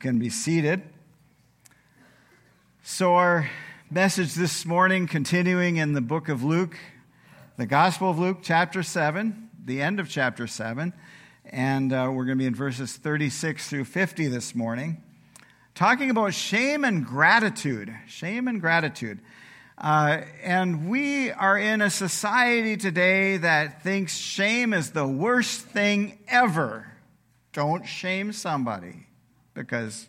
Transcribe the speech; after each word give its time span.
can 0.00 0.18
be 0.18 0.30
seated. 0.30 0.82
So, 2.82 3.14
our 3.14 3.50
message 3.90 4.34
this 4.34 4.64
morning, 4.64 5.08
continuing 5.08 5.76
in 5.76 5.92
the 5.92 6.00
book 6.00 6.28
of 6.28 6.44
Luke, 6.44 6.76
the 7.56 7.66
Gospel 7.66 8.10
of 8.10 8.18
Luke, 8.18 8.38
chapter 8.40 8.84
7, 8.84 9.50
the 9.64 9.82
end 9.82 9.98
of 9.98 10.08
chapter 10.08 10.46
7. 10.46 10.92
And 11.46 11.92
uh, 11.92 12.10
we're 12.12 12.26
going 12.26 12.38
to 12.38 12.42
be 12.42 12.46
in 12.46 12.54
verses 12.54 12.96
36 12.96 13.68
through 13.68 13.86
50 13.86 14.28
this 14.28 14.54
morning, 14.54 15.02
talking 15.74 16.10
about 16.10 16.32
shame 16.32 16.84
and 16.84 17.04
gratitude. 17.04 17.92
Shame 18.06 18.46
and 18.46 18.60
gratitude. 18.60 19.18
Uh, 19.76 20.20
and 20.44 20.88
we 20.88 21.32
are 21.32 21.58
in 21.58 21.80
a 21.80 21.90
society 21.90 22.76
today 22.76 23.38
that 23.38 23.82
thinks 23.82 24.16
shame 24.16 24.72
is 24.72 24.92
the 24.92 25.06
worst 25.06 25.62
thing 25.62 26.18
ever. 26.28 26.86
Don't 27.52 27.84
shame 27.84 28.32
somebody 28.32 29.07
because 29.66 30.08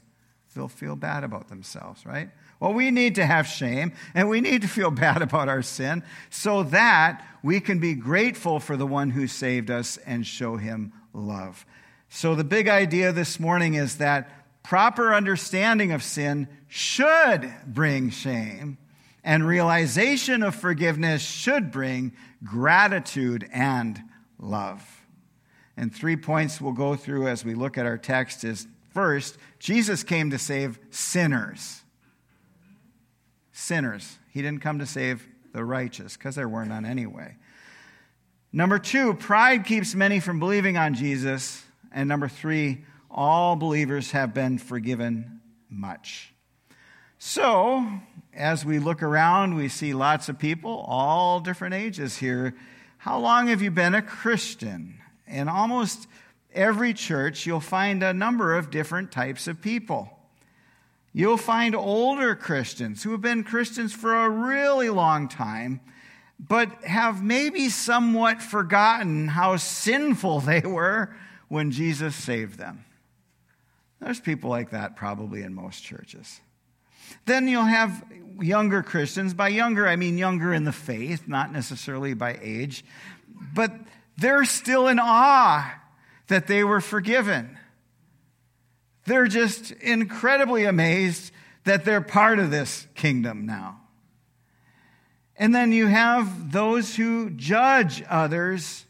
they'll 0.55 0.68
feel 0.68 0.95
bad 0.95 1.23
about 1.23 1.50
themselves, 1.50 2.05
right? 2.05 2.29
Well, 2.60 2.74
we 2.74 2.92
need 2.92 3.15
to 3.15 3.25
have 3.25 3.47
shame 3.47 3.93
and 4.14 4.29
we 4.29 4.41
need 4.41 4.61
to 4.64 4.68
feel 4.68 4.91
bad 5.07 5.21
about 5.21 5.50
our 5.50 5.61
sin 5.61 6.04
so 6.29 6.64
that 6.64 7.25
we 7.43 7.60
can 7.60 7.79
be 7.79 7.93
grateful 7.93 8.60
for 8.60 8.75
the 8.75 8.88
one 8.88 9.11
who 9.11 9.27
saved 9.27 9.71
us 9.71 9.97
and 9.97 10.25
show 10.25 10.57
him 10.57 10.93
love. 11.14 11.65
So, 12.10 12.33
the 12.33 12.43
big 12.43 12.68
idea 12.68 13.11
this 13.11 13.39
morning 13.39 13.75
is 13.75 13.97
that 13.97 14.64
proper 14.64 15.14
understanding 15.14 15.91
of 15.91 16.04
sin 16.04 16.47
should 16.68 17.52
bring 17.68 18.10
shame, 18.10 18.79
and 19.24 19.46
realization 19.46 20.41
of 20.41 20.55
forgiveness 20.55 21.21
should 21.21 21.71
bring 21.71 22.13
gratitude 22.43 23.47
and 23.54 24.02
love. 24.39 24.83
And 25.77 25.93
three 25.93 26.18
points 26.18 26.60
we'll 26.60 26.74
go 26.74 26.96
through 26.96 27.27
as 27.27 27.46
we 27.46 27.54
look 27.54 27.77
at 27.77 27.86
our 27.86 27.97
text 27.97 28.43
is 28.43 28.68
First, 28.93 29.38
Jesus 29.60 30.04
came 30.04 30.32
to 30.32 30.38
save 30.38 30.79
sinners. 30.89 31.82
Sinners. 33.52 34.17
He 34.31 34.41
didn't 34.41 34.61
come 34.61 34.80
to 34.80 34.86
save 34.86 35.27
the 35.53 35.63
righteous 35.63 36.16
because 36.17 36.36
there 36.36 36.50
were 36.50 36.66
none 36.66 36.86
anyway. 36.86 37.36
Number 38.52 38.80
two, 38.80 39.13
pride 39.13 39.66
keeps 39.66 39.94
many 39.94 40.19
from 40.19 40.39
believing 40.39 40.78
on 40.78 40.95
Jesus. 40.95 41.63
And 41.91 42.09
number 42.09 42.28
three, 42.28 42.83
all 43.11 43.55
believers 43.55 44.11
have 44.11 44.33
been 44.33 44.58
forgiven 44.58 45.41
much. 45.69 46.33
So, 47.17 47.85
as 48.33 48.63
we 48.63 48.80
look 48.80 49.03
around, 49.03 49.56
we 49.56 49.67
see 49.67 49.94
lots 49.94 50.30
of 50.30 50.39
people, 50.39 50.85
all 50.88 51.39
different 51.39 51.73
ages 51.73 52.17
here. 52.17 52.56
How 52.97 53.19
long 53.19 53.47
have 53.47 53.61
you 53.61 53.72
been 53.72 53.94
a 53.94 54.02
Christian? 54.02 55.00
And 55.28 55.50
almost 55.50 56.08
every 56.53 56.94
church, 56.94 57.45
you'll 57.45 57.59
find 57.59 58.03
a 58.03 58.14
number 58.14 58.55
of 58.55 58.72
different 58.72 59.11
types 59.11 59.47
of 59.47 59.61
people. 59.61 60.09
You'll 61.14 61.38
find 61.38 61.75
older 61.75 62.36
Christians 62.36 63.03
who 63.03 63.11
have 63.11 63.22
been 63.22 63.44
Christians 63.44 63.94
for 63.94 64.14
a 64.14 64.30
really 64.30 64.89
long 64.89 65.28
time, 65.28 65.81
but 66.39 66.83
have 66.83 67.23
maybe 67.23 67.69
somewhat 67.69 68.41
forgotten 68.41 69.28
how 69.28 69.58
sinful 69.58 70.39
they 70.41 70.61
were 70.61 71.16
when 71.47 71.72
Jesus 71.72 72.16
saved 72.16 72.58
them. 72.58 72.86
There's 74.00 74.19
people 74.19 74.50
like 74.50 74.69
that 74.69 74.95
probably 74.95 75.41
in 75.41 75.53
most 75.53 75.84
churches. 75.84 76.39
Then 77.25 77.47
you'll 77.47 77.63
have 77.63 78.06
younger 78.39 78.84
Christians. 78.84 79.34
By 79.34 79.50
younger, 79.50 79.88
I 79.88 79.95
mean 79.95 80.17
younger 80.17 80.53
in 80.53 80.63
the 80.63 80.72
faith, 80.72 81.28
not 81.28 81.52
necessarily 81.52 82.13
by 82.13 82.39
age, 82.41 82.86
but 83.53 83.73
they're 84.17 84.45
still 84.45 84.88
in 84.88 85.00
awe 85.02 85.80
that 86.30 86.47
they 86.47 86.63
were 86.63 86.81
forgiven. 86.81 87.58
They're 89.05 89.27
just 89.27 89.72
incredibly 89.72 90.63
amazed 90.66 91.31
that 91.66 91.83
they're 91.85 92.02
part 92.02 92.39
of 92.39 92.49
this 92.52 92.88
kingdom 92.95 93.45
now. 93.45 93.81
And 95.35 95.53
then 95.53 95.72
you 95.72 95.88
have 95.88 96.52
those 96.52 96.95
who 96.95 97.30
judge 97.31 98.03
others 98.09 98.85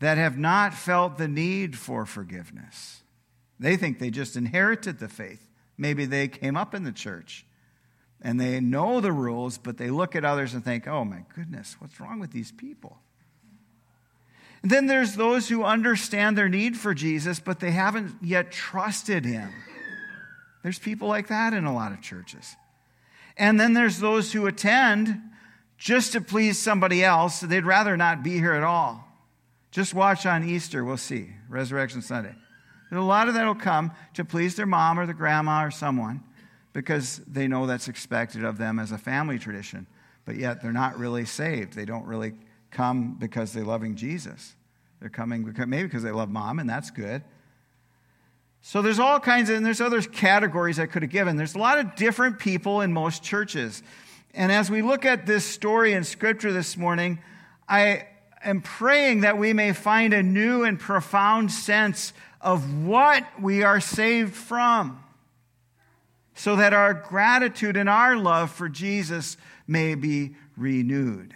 that 0.00 0.18
have 0.18 0.36
not 0.36 0.74
felt 0.74 1.18
the 1.18 1.28
need 1.28 1.76
for 1.78 2.04
forgiveness. 2.04 3.02
They 3.58 3.76
think 3.76 3.98
they 3.98 4.10
just 4.10 4.36
inherited 4.36 4.98
the 4.98 5.08
faith. 5.08 5.48
Maybe 5.78 6.04
they 6.04 6.28
came 6.28 6.56
up 6.56 6.74
in 6.74 6.84
the 6.84 6.92
church 6.92 7.46
and 8.20 8.40
they 8.40 8.60
know 8.60 9.00
the 9.00 9.12
rules, 9.12 9.56
but 9.56 9.78
they 9.78 9.88
look 9.88 10.14
at 10.14 10.24
others 10.24 10.52
and 10.52 10.64
think, 10.64 10.86
oh 10.86 11.04
my 11.04 11.22
goodness, 11.34 11.76
what's 11.78 12.00
wrong 12.00 12.18
with 12.18 12.32
these 12.32 12.52
people? 12.52 12.98
Then 14.70 14.86
there's 14.86 15.14
those 15.14 15.48
who 15.48 15.62
understand 15.62 16.36
their 16.36 16.48
need 16.48 16.76
for 16.76 16.92
Jesus, 16.92 17.38
but 17.38 17.60
they 17.60 17.70
haven't 17.70 18.16
yet 18.20 18.50
trusted 18.50 19.24
him. 19.24 19.52
There's 20.64 20.80
people 20.80 21.06
like 21.06 21.28
that 21.28 21.52
in 21.52 21.66
a 21.66 21.72
lot 21.74 21.92
of 21.92 22.02
churches. 22.02 22.56
And 23.36 23.60
then 23.60 23.74
there's 23.74 24.00
those 24.00 24.32
who 24.32 24.46
attend 24.46 25.20
just 25.78 26.12
to 26.14 26.20
please 26.20 26.58
somebody 26.58 27.04
else. 27.04 27.40
They'd 27.40 27.64
rather 27.64 27.96
not 27.96 28.24
be 28.24 28.38
here 28.38 28.54
at 28.54 28.64
all. 28.64 29.04
Just 29.70 29.94
watch 29.94 30.26
on 30.26 30.42
Easter, 30.42 30.84
we'll 30.84 30.96
see, 30.96 31.28
Resurrection 31.48 32.02
Sunday. 32.02 32.34
And 32.90 32.98
a 32.98 33.04
lot 33.04 33.28
of 33.28 33.34
that 33.34 33.46
will 33.46 33.54
come 33.54 33.92
to 34.14 34.24
please 34.24 34.56
their 34.56 34.66
mom 34.66 34.98
or 34.98 35.06
the 35.06 35.14
grandma 35.14 35.64
or 35.64 35.70
someone 35.70 36.24
because 36.72 37.18
they 37.28 37.46
know 37.46 37.66
that's 37.66 37.86
expected 37.86 38.42
of 38.42 38.58
them 38.58 38.80
as 38.80 38.90
a 38.90 38.98
family 38.98 39.38
tradition. 39.38 39.86
But 40.24 40.36
yet 40.36 40.60
they're 40.60 40.72
not 40.72 40.98
really 40.98 41.24
saved. 41.24 41.74
They 41.74 41.84
don't 41.84 42.06
really 42.06 42.34
come 42.76 43.16
because 43.18 43.52
they're 43.52 43.64
loving 43.64 43.96
Jesus. 43.96 44.54
They're 45.00 45.08
coming 45.08 45.44
because, 45.44 45.66
maybe 45.66 45.84
because 45.84 46.02
they 46.02 46.10
love 46.10 46.28
mom, 46.30 46.58
and 46.58 46.68
that's 46.68 46.90
good. 46.90 47.24
So 48.60 48.82
there's 48.82 48.98
all 48.98 49.18
kinds 49.18 49.48
of, 49.48 49.56
and 49.56 49.64
there's 49.64 49.80
other 49.80 50.02
categories 50.02 50.78
I 50.78 50.86
could 50.86 51.02
have 51.02 51.10
given. 51.10 51.36
There's 51.36 51.54
a 51.54 51.58
lot 51.58 51.78
of 51.78 51.94
different 51.94 52.38
people 52.38 52.82
in 52.82 52.92
most 52.92 53.22
churches. 53.22 53.82
And 54.34 54.52
as 54.52 54.70
we 54.70 54.82
look 54.82 55.04
at 55.04 55.24
this 55.24 55.44
story 55.44 55.92
in 55.94 56.04
Scripture 56.04 56.52
this 56.52 56.76
morning, 56.76 57.20
I 57.68 58.06
am 58.44 58.60
praying 58.60 59.22
that 59.22 59.38
we 59.38 59.52
may 59.52 59.72
find 59.72 60.12
a 60.12 60.22
new 60.22 60.64
and 60.64 60.78
profound 60.78 61.50
sense 61.50 62.12
of 62.40 62.84
what 62.84 63.24
we 63.40 63.62
are 63.62 63.80
saved 63.80 64.34
from, 64.34 65.02
so 66.34 66.56
that 66.56 66.74
our 66.74 66.92
gratitude 66.92 67.76
and 67.76 67.88
our 67.88 68.16
love 68.16 68.50
for 68.50 68.68
Jesus 68.68 69.36
may 69.66 69.94
be 69.94 70.34
renewed. 70.56 71.34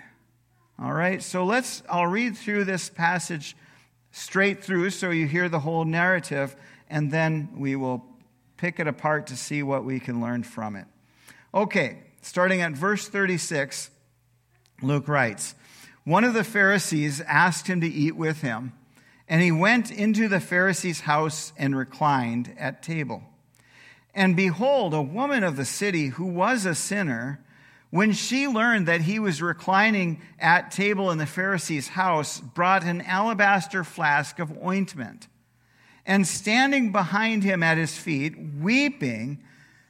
All 0.82 0.94
right, 0.94 1.22
so 1.22 1.44
let's, 1.44 1.82
I'll 1.90 2.06
read 2.06 2.38
through 2.38 2.64
this 2.64 2.88
passage 2.88 3.54
straight 4.12 4.64
through 4.64 4.88
so 4.90 5.10
you 5.10 5.26
hear 5.26 5.50
the 5.50 5.60
whole 5.60 5.84
narrative, 5.84 6.56
and 6.88 7.10
then 7.10 7.50
we 7.54 7.76
will 7.76 8.02
pick 8.56 8.80
it 8.80 8.86
apart 8.86 9.26
to 9.26 9.36
see 9.36 9.62
what 9.62 9.84
we 9.84 10.00
can 10.00 10.22
learn 10.22 10.42
from 10.42 10.76
it. 10.76 10.86
Okay, 11.52 11.98
starting 12.22 12.62
at 12.62 12.72
verse 12.72 13.06
36, 13.06 13.90
Luke 14.80 15.06
writes 15.06 15.54
One 16.04 16.24
of 16.24 16.32
the 16.32 16.44
Pharisees 16.44 17.20
asked 17.20 17.66
him 17.66 17.82
to 17.82 17.86
eat 17.86 18.16
with 18.16 18.40
him, 18.40 18.72
and 19.28 19.42
he 19.42 19.52
went 19.52 19.90
into 19.90 20.28
the 20.28 20.40
Pharisee's 20.40 21.00
house 21.00 21.52
and 21.58 21.76
reclined 21.76 22.54
at 22.56 22.82
table. 22.82 23.22
And 24.14 24.34
behold, 24.34 24.94
a 24.94 25.02
woman 25.02 25.44
of 25.44 25.56
the 25.56 25.66
city 25.66 26.06
who 26.06 26.24
was 26.24 26.64
a 26.64 26.74
sinner, 26.74 27.44
when 27.90 28.12
she 28.12 28.46
learned 28.46 28.86
that 28.86 29.02
he 29.02 29.18
was 29.18 29.42
reclining 29.42 30.20
at 30.38 30.70
table 30.70 31.10
in 31.10 31.18
the 31.18 31.26
Pharisee's 31.26 31.88
house, 31.88 32.40
brought 32.40 32.84
an 32.84 33.02
alabaster 33.02 33.82
flask 33.82 34.38
of 34.38 34.56
ointment. 34.64 35.26
And 36.06 36.26
standing 36.26 36.92
behind 36.92 37.42
him 37.42 37.62
at 37.62 37.78
his 37.78 37.96
feet, 37.96 38.34
weeping, 38.60 39.42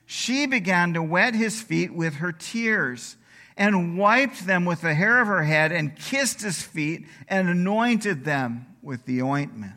she 0.07 0.47
began 0.47 0.95
to 0.95 1.03
wet 1.03 1.35
his 1.35 1.61
feet 1.63 1.95
with 1.95 2.17
her 2.17 2.33
tears 2.33 3.17
and 3.57 3.99
wiped 3.99 4.47
them 4.47 4.65
with 4.65 4.81
the 4.81 4.95
hair 4.95 5.21
of 5.21 5.29
her 5.29 5.45
head 5.45 5.71
and 5.71 5.95
kissed 5.95 6.41
his 6.41 6.63
feet 6.63 7.07
and 7.29 7.49
anointed 7.49 8.25
them 8.25 8.67
with 8.83 9.05
the 9.05 9.21
ointment. 9.21 9.75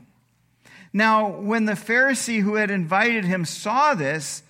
Now, 0.94 1.28
when 1.28 1.66
the 1.66 1.74
Pharisee 1.74 2.42
who 2.42 2.56
had 2.56 2.72
invited 2.72 3.26
him 3.26 3.46
saw 3.46 3.94
this, 3.94 4.44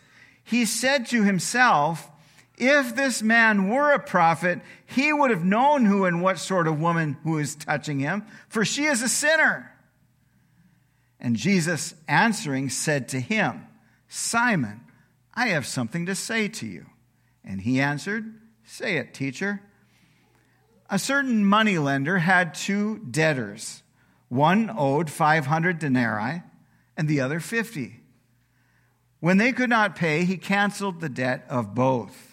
he 0.44 0.66
said 0.66 1.08
to 1.08 1.24
himself, 1.24 2.10
if 2.58 2.96
this 2.96 3.22
man 3.22 3.70
were 3.70 3.92
a 3.92 4.00
prophet, 4.00 4.62
he 4.86 5.12
would 5.12 5.32
have 5.32 5.44
known 5.44 5.86
who 5.86 6.06
and 6.06 6.22
what 6.22 6.38
sort 6.38 6.68
of 6.68 6.80
woman 6.80 7.18
who 7.24 7.40
is 7.40 7.56
touching 7.56 8.00
him, 8.00 8.26
for 8.48 8.64
she 8.64 8.86
is 8.86 9.02
a 9.02 9.10
sinner. 9.10 9.72
And 11.20 11.36
Jesus 11.36 11.96
answering 12.08 12.70
said 12.70 13.10
to 13.10 13.20
him, 13.20 13.66
Simon, 14.08 14.82
I 15.34 15.48
have 15.48 15.66
something 15.66 16.06
to 16.06 16.16
say 16.16 16.48
to 16.50 16.68
you. 16.68 16.86
And 17.44 17.62
he 17.62 17.80
answered, 17.80 18.26
Say 18.66 18.98
it, 18.98 19.14
teacher. 19.14 19.62
A 20.90 21.00
certain 21.00 21.46
moneylender 21.46 22.20
had 22.20 22.54
two 22.54 23.00
debtors. 23.00 23.84
One 24.30 24.72
owed 24.76 25.10
500 25.10 25.80
denarii 25.80 26.44
and 26.96 27.08
the 27.08 27.22
other 27.22 27.40
50. 27.40 28.00
When 29.20 29.38
they 29.38 29.52
could 29.54 29.70
not 29.70 29.96
pay, 29.96 30.26
he 30.26 30.38
canceled 30.38 31.00
the 31.00 31.10
debt 31.10 31.46
of 31.50 31.74
both. 31.74 32.33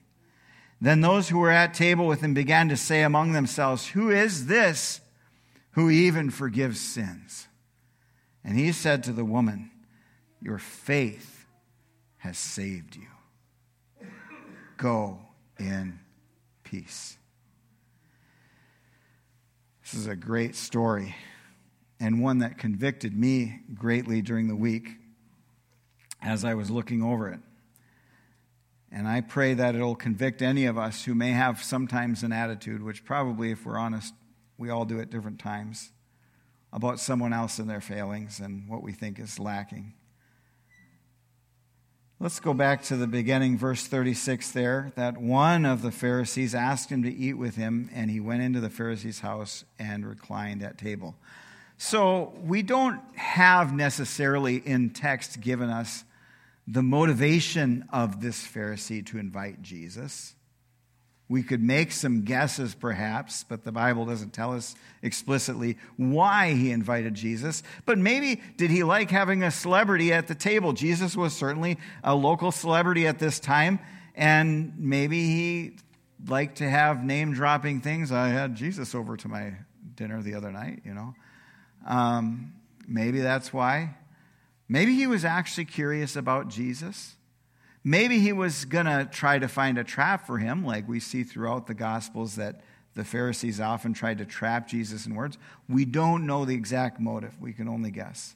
Then 0.81 1.01
those 1.01 1.29
who 1.29 1.37
were 1.37 1.51
at 1.51 1.75
table 1.75 2.07
with 2.07 2.21
him 2.21 2.33
began 2.33 2.67
to 2.69 2.75
say 2.75 3.03
among 3.03 3.33
themselves, 3.33 3.89
Who 3.89 4.09
is 4.09 4.47
this 4.47 4.99
who 5.71 5.91
even 5.91 6.31
forgives 6.31 6.79
sins? 6.79 7.47
And 8.43 8.57
he 8.57 8.71
said 8.71 9.03
to 9.03 9.13
the 9.13 9.23
woman, 9.23 9.69
Your 10.41 10.57
faith 10.57 11.45
has 12.17 12.39
saved 12.39 12.95
you. 12.95 14.07
Go 14.77 15.19
in 15.59 15.99
peace. 16.63 17.17
This 19.83 19.93
is 19.93 20.07
a 20.07 20.15
great 20.15 20.55
story 20.55 21.15
and 21.99 22.23
one 22.23 22.39
that 22.39 22.57
convicted 22.57 23.15
me 23.15 23.59
greatly 23.75 24.23
during 24.23 24.47
the 24.47 24.55
week 24.55 24.89
as 26.19 26.43
I 26.43 26.55
was 26.55 26.71
looking 26.71 27.03
over 27.03 27.29
it. 27.29 27.39
And 28.91 29.07
I 29.07 29.21
pray 29.21 29.53
that 29.53 29.73
it'll 29.73 29.95
convict 29.95 30.41
any 30.41 30.65
of 30.65 30.77
us 30.77 31.05
who 31.05 31.15
may 31.15 31.31
have 31.31 31.63
sometimes 31.63 32.23
an 32.23 32.33
attitude, 32.33 32.83
which 32.83 33.05
probably, 33.05 33.51
if 33.51 33.65
we're 33.65 33.77
honest, 33.77 34.13
we 34.57 34.69
all 34.69 34.83
do 34.83 34.99
at 34.99 35.09
different 35.09 35.39
times, 35.39 35.91
about 36.73 36.99
someone 36.99 37.31
else 37.31 37.57
and 37.57 37.69
their 37.69 37.81
failings 37.81 38.39
and 38.39 38.67
what 38.67 38.83
we 38.83 38.91
think 38.91 39.17
is 39.17 39.39
lacking. 39.39 39.93
Let's 42.19 42.39
go 42.39 42.53
back 42.53 42.83
to 42.83 42.97
the 42.97 43.07
beginning, 43.07 43.57
verse 43.57 43.87
36 43.87 44.51
there. 44.51 44.91
That 44.95 45.17
one 45.17 45.65
of 45.65 45.81
the 45.81 45.89
Pharisees 45.89 46.53
asked 46.53 46.91
him 46.91 47.01
to 47.01 47.11
eat 47.11 47.33
with 47.33 47.55
him, 47.55 47.89
and 47.93 48.11
he 48.11 48.19
went 48.19 48.43
into 48.43 48.59
the 48.59 48.69
Pharisee's 48.69 49.21
house 49.21 49.65
and 49.79 50.05
reclined 50.05 50.61
at 50.61 50.77
table. 50.77 51.15
So 51.79 52.33
we 52.43 52.61
don't 52.61 53.01
have 53.15 53.73
necessarily 53.73 54.57
in 54.57 54.91
text 54.91 55.41
given 55.41 55.71
us 55.71 56.03
the 56.71 56.81
motivation 56.81 57.83
of 57.91 58.21
this 58.21 58.47
Pharisee 58.47 59.05
to 59.07 59.17
invite 59.17 59.61
Jesus. 59.61 60.35
We 61.27 61.43
could 61.43 61.61
make 61.61 61.91
some 61.91 62.23
guesses, 62.23 62.75
perhaps, 62.75 63.43
but 63.43 63.65
the 63.65 63.73
Bible 63.73 64.05
doesn't 64.05 64.31
tell 64.31 64.53
us 64.53 64.75
explicitly 65.01 65.77
why 65.97 66.53
he 66.53 66.71
invited 66.71 67.13
Jesus. 67.13 67.61
But 67.85 67.97
maybe 67.97 68.41
did 68.55 68.71
he 68.71 68.83
like 68.83 69.11
having 69.11 69.43
a 69.43 69.51
celebrity 69.51 70.13
at 70.13 70.27
the 70.27 70.35
table? 70.35 70.71
Jesus 70.71 71.15
was 71.15 71.35
certainly 71.35 71.77
a 72.05 72.15
local 72.15 72.51
celebrity 72.53 73.05
at 73.05 73.19
this 73.19 73.41
time, 73.41 73.79
and 74.15 74.73
maybe 74.77 75.25
he 75.25 75.77
liked 76.25 76.59
to 76.59 76.69
have 76.69 77.03
name 77.03 77.33
dropping 77.33 77.81
things. 77.81 78.13
I 78.13 78.29
had 78.29 78.55
Jesus 78.55 78.95
over 78.95 79.17
to 79.17 79.27
my 79.27 79.55
dinner 79.95 80.21
the 80.21 80.35
other 80.35 80.51
night, 80.51 80.83
you 80.85 80.93
know. 80.93 81.15
Um, 81.85 82.53
maybe 82.87 83.19
that's 83.19 83.51
why. 83.51 83.95
Maybe 84.71 84.95
he 84.95 85.05
was 85.05 85.25
actually 85.25 85.65
curious 85.65 86.15
about 86.15 86.47
Jesus. 86.47 87.17
Maybe 87.83 88.19
he 88.19 88.31
was 88.31 88.63
going 88.63 88.85
to 88.85 89.05
try 89.11 89.37
to 89.37 89.49
find 89.49 89.77
a 89.77 89.83
trap 89.83 90.25
for 90.25 90.37
him, 90.37 90.65
like 90.65 90.87
we 90.87 91.01
see 91.01 91.23
throughout 91.23 91.67
the 91.67 91.73
Gospels 91.73 92.37
that 92.37 92.61
the 92.93 93.03
Pharisees 93.03 93.59
often 93.59 93.91
tried 93.91 94.19
to 94.19 94.25
trap 94.25 94.69
Jesus 94.69 95.05
in 95.05 95.13
words. 95.13 95.37
We 95.67 95.83
don't 95.83 96.25
know 96.25 96.45
the 96.45 96.55
exact 96.55 97.01
motive, 97.01 97.33
we 97.41 97.51
can 97.51 97.67
only 97.67 97.91
guess. 97.91 98.33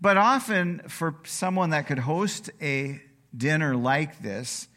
But 0.00 0.16
often, 0.16 0.82
for 0.86 1.16
someone 1.24 1.70
that 1.70 1.88
could 1.88 1.98
host 1.98 2.50
a 2.60 3.02
dinner 3.36 3.74
like 3.74 4.22
this, 4.22 4.68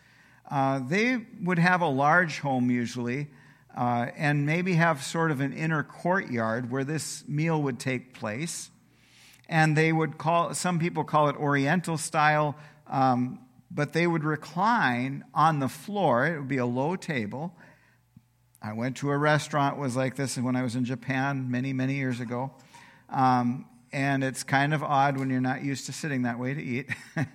uh, 0.49 0.79
they 0.79 1.27
would 1.43 1.59
have 1.59 1.81
a 1.81 1.89
large 1.89 2.39
home 2.39 2.71
usually, 2.71 3.27
uh, 3.77 4.07
and 4.17 4.47
maybe 4.47 4.73
have 4.73 5.03
sort 5.03 5.29
of 5.29 5.41
an 5.41 5.53
inner 5.53 5.83
courtyard 5.83 6.71
where 6.71 6.83
this 6.83 7.23
meal 7.27 7.61
would 7.61 7.77
take 7.77 8.15
place. 8.15 8.71
And 9.47 9.77
they 9.77 9.91
would 9.91 10.17
call, 10.17 10.53
some 10.53 10.79
people 10.79 11.03
call 11.03 11.29
it 11.29 11.35
Oriental 11.35 11.97
style. 11.97 12.55
Um, 12.87 13.39
but 13.71 13.93
they 13.93 14.07
would 14.07 14.23
recline 14.23 15.25
on 15.33 15.59
the 15.59 15.67
floor. 15.67 16.25
It 16.25 16.37
would 16.39 16.47
be 16.47 16.57
a 16.57 16.65
low 16.65 16.95
table. 16.95 17.53
I 18.61 18.73
went 18.73 18.97
to 18.97 19.11
a 19.11 19.17
restaurant 19.17 19.77
was 19.77 19.95
like 19.95 20.15
this 20.15 20.37
when 20.37 20.55
I 20.55 20.63
was 20.63 20.75
in 20.75 20.85
Japan 20.85 21.51
many, 21.51 21.73
many 21.73 21.95
years 21.95 22.19
ago. 22.19 22.51
Um, 23.09 23.65
and 23.91 24.23
it's 24.23 24.43
kind 24.43 24.73
of 24.73 24.81
odd 24.81 25.17
when 25.17 25.29
you're 25.29 25.41
not 25.41 25.63
used 25.63 25.85
to 25.87 25.93
sitting 25.93 26.23
that 26.23 26.39
way 26.39 26.53
to 26.53 26.61
eat. 26.61 26.89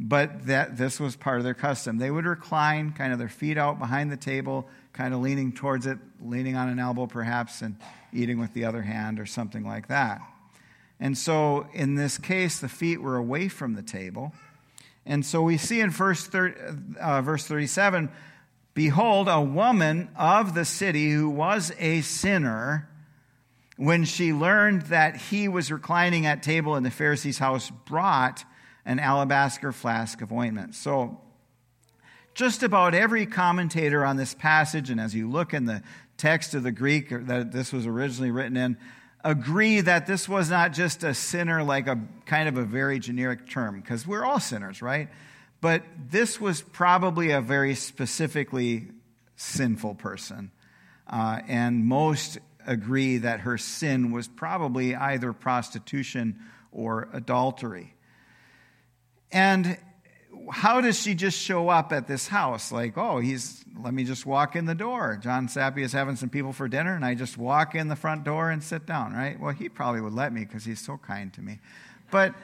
but 0.00 0.46
that 0.46 0.76
this 0.76 1.00
was 1.00 1.16
part 1.16 1.38
of 1.38 1.44
their 1.44 1.54
custom. 1.54 1.98
They 1.98 2.10
would 2.10 2.26
recline, 2.26 2.92
kind 2.92 3.12
of 3.12 3.18
their 3.18 3.28
feet 3.28 3.56
out 3.56 3.78
behind 3.78 4.12
the 4.12 4.16
table, 4.16 4.68
kind 4.92 5.14
of 5.14 5.20
leaning 5.20 5.52
towards 5.52 5.86
it, 5.86 5.98
leaning 6.20 6.56
on 6.56 6.68
an 6.68 6.78
elbow 6.78 7.06
perhaps, 7.06 7.62
and 7.62 7.76
eating 8.12 8.38
with 8.38 8.52
the 8.52 8.66
other 8.66 8.82
hand 8.82 9.18
or 9.18 9.26
something 9.26 9.64
like 9.64 9.88
that. 9.88 10.20
And 10.98 11.16
so 11.16 11.66
in 11.72 11.94
this 11.94 12.18
case, 12.18 12.58
the 12.58 12.68
feet 12.68 13.00
were 13.00 13.16
away 13.16 13.48
from 13.48 13.74
the 13.74 13.82
table. 13.82 14.32
And 15.04 15.24
so 15.24 15.42
we 15.42 15.56
see 15.56 15.80
in 15.80 15.90
verse, 15.90 16.26
30, 16.26 16.54
uh, 17.00 17.22
verse 17.22 17.46
37 17.46 18.10
Behold, 18.74 19.26
a 19.26 19.40
woman 19.40 20.10
of 20.16 20.54
the 20.54 20.66
city 20.66 21.10
who 21.10 21.30
was 21.30 21.72
a 21.78 22.02
sinner, 22.02 22.86
when 23.78 24.04
she 24.04 24.34
learned 24.34 24.82
that 24.82 25.16
he 25.16 25.48
was 25.48 25.72
reclining 25.72 26.26
at 26.26 26.42
table 26.42 26.76
in 26.76 26.82
the 26.82 26.90
Pharisee's 26.90 27.38
house, 27.38 27.70
brought 27.86 28.44
an 28.84 28.98
alabaster 28.98 29.72
flask 29.72 30.20
of 30.20 30.30
ointment. 30.30 30.74
So, 30.74 31.20
just 32.34 32.62
about 32.62 32.94
every 32.94 33.24
commentator 33.24 34.04
on 34.04 34.18
this 34.18 34.34
passage, 34.34 34.90
and 34.90 35.00
as 35.00 35.14
you 35.14 35.30
look 35.30 35.54
in 35.54 35.64
the 35.64 35.82
text 36.18 36.54
of 36.54 36.62
the 36.62 36.70
Greek 36.70 37.08
that 37.08 37.52
this 37.52 37.72
was 37.72 37.86
originally 37.86 38.30
written 38.30 38.58
in, 38.58 38.76
agree 39.26 39.80
that 39.80 40.06
this 40.06 40.28
was 40.28 40.48
not 40.48 40.72
just 40.72 41.02
a 41.02 41.12
sinner, 41.12 41.64
like 41.64 41.88
a 41.88 41.98
kind 42.26 42.48
of 42.48 42.56
a 42.56 42.64
very 42.64 43.00
generic 43.00 43.50
term, 43.50 43.80
because 43.80 44.06
we're 44.06 44.24
all 44.24 44.38
sinners, 44.38 44.80
right? 44.80 45.08
But 45.60 45.82
this 46.10 46.40
was 46.40 46.62
probably 46.62 47.32
a 47.32 47.40
very 47.40 47.74
specifically 47.74 48.88
sinful 49.34 49.96
person. 49.96 50.52
Uh, 51.08 51.40
and 51.48 51.84
most 51.84 52.38
agree 52.66 53.18
that 53.18 53.40
her 53.40 53.58
sin 53.58 54.12
was 54.12 54.28
probably 54.28 54.94
either 54.94 55.32
prostitution 55.32 56.38
or 56.70 57.08
adultery. 57.12 57.94
And 59.32 59.76
how 60.50 60.80
does 60.80 61.00
she 61.00 61.14
just 61.14 61.38
show 61.38 61.68
up 61.68 61.92
at 61.92 62.06
this 62.06 62.28
house? 62.28 62.70
Like, 62.70 62.96
oh, 62.96 63.18
he's, 63.18 63.64
let 63.80 63.92
me 63.92 64.04
just 64.04 64.26
walk 64.26 64.56
in 64.56 64.66
the 64.66 64.74
door. 64.74 65.18
John 65.20 65.48
Sappy 65.48 65.82
is 65.82 65.92
having 65.92 66.16
some 66.16 66.28
people 66.28 66.52
for 66.52 66.68
dinner, 66.68 66.94
and 66.94 67.04
I 67.04 67.14
just 67.14 67.36
walk 67.36 67.74
in 67.74 67.88
the 67.88 67.96
front 67.96 68.24
door 68.24 68.50
and 68.50 68.62
sit 68.62 68.86
down, 68.86 69.12
right? 69.12 69.38
Well, 69.38 69.52
he 69.52 69.68
probably 69.68 70.00
would 70.00 70.12
let 70.12 70.32
me 70.32 70.44
because 70.44 70.64
he's 70.64 70.80
so 70.80 70.98
kind 70.98 71.32
to 71.34 71.42
me. 71.42 71.58
But 72.10 72.34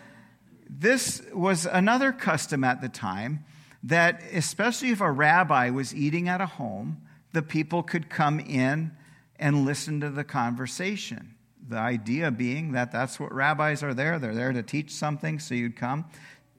this 0.69 1.23
was 1.33 1.67
another 1.67 2.13
custom 2.13 2.65
at 2.65 2.81
the 2.81 2.89
time 2.89 3.45
that, 3.85 4.23
especially 4.33 4.91
if 4.91 5.01
a 5.01 5.11
rabbi 5.11 5.71
was 5.71 5.95
eating 5.95 6.29
at 6.29 6.41
a 6.41 6.47
home, 6.47 7.03
the 7.33 7.43
people 7.43 7.83
could 7.83 8.09
come 8.09 8.41
in 8.41 8.93
and 9.37 9.65
listen 9.65 10.01
to 10.01 10.11
the 10.11 10.25
conversation. 10.25 11.35
The 11.69 11.79
idea 11.79 12.31
being 12.31 12.73
that 12.73 12.93
that's 12.93 13.19
what 13.19 13.33
rabbis 13.33 13.83
are 13.83 13.95
there. 13.95 14.19
They're 14.19 14.35
there 14.35 14.53
to 14.53 14.63
teach 14.63 14.93
something, 14.93 15.39
so 15.39 15.55
you'd 15.55 15.77
come. 15.77 16.05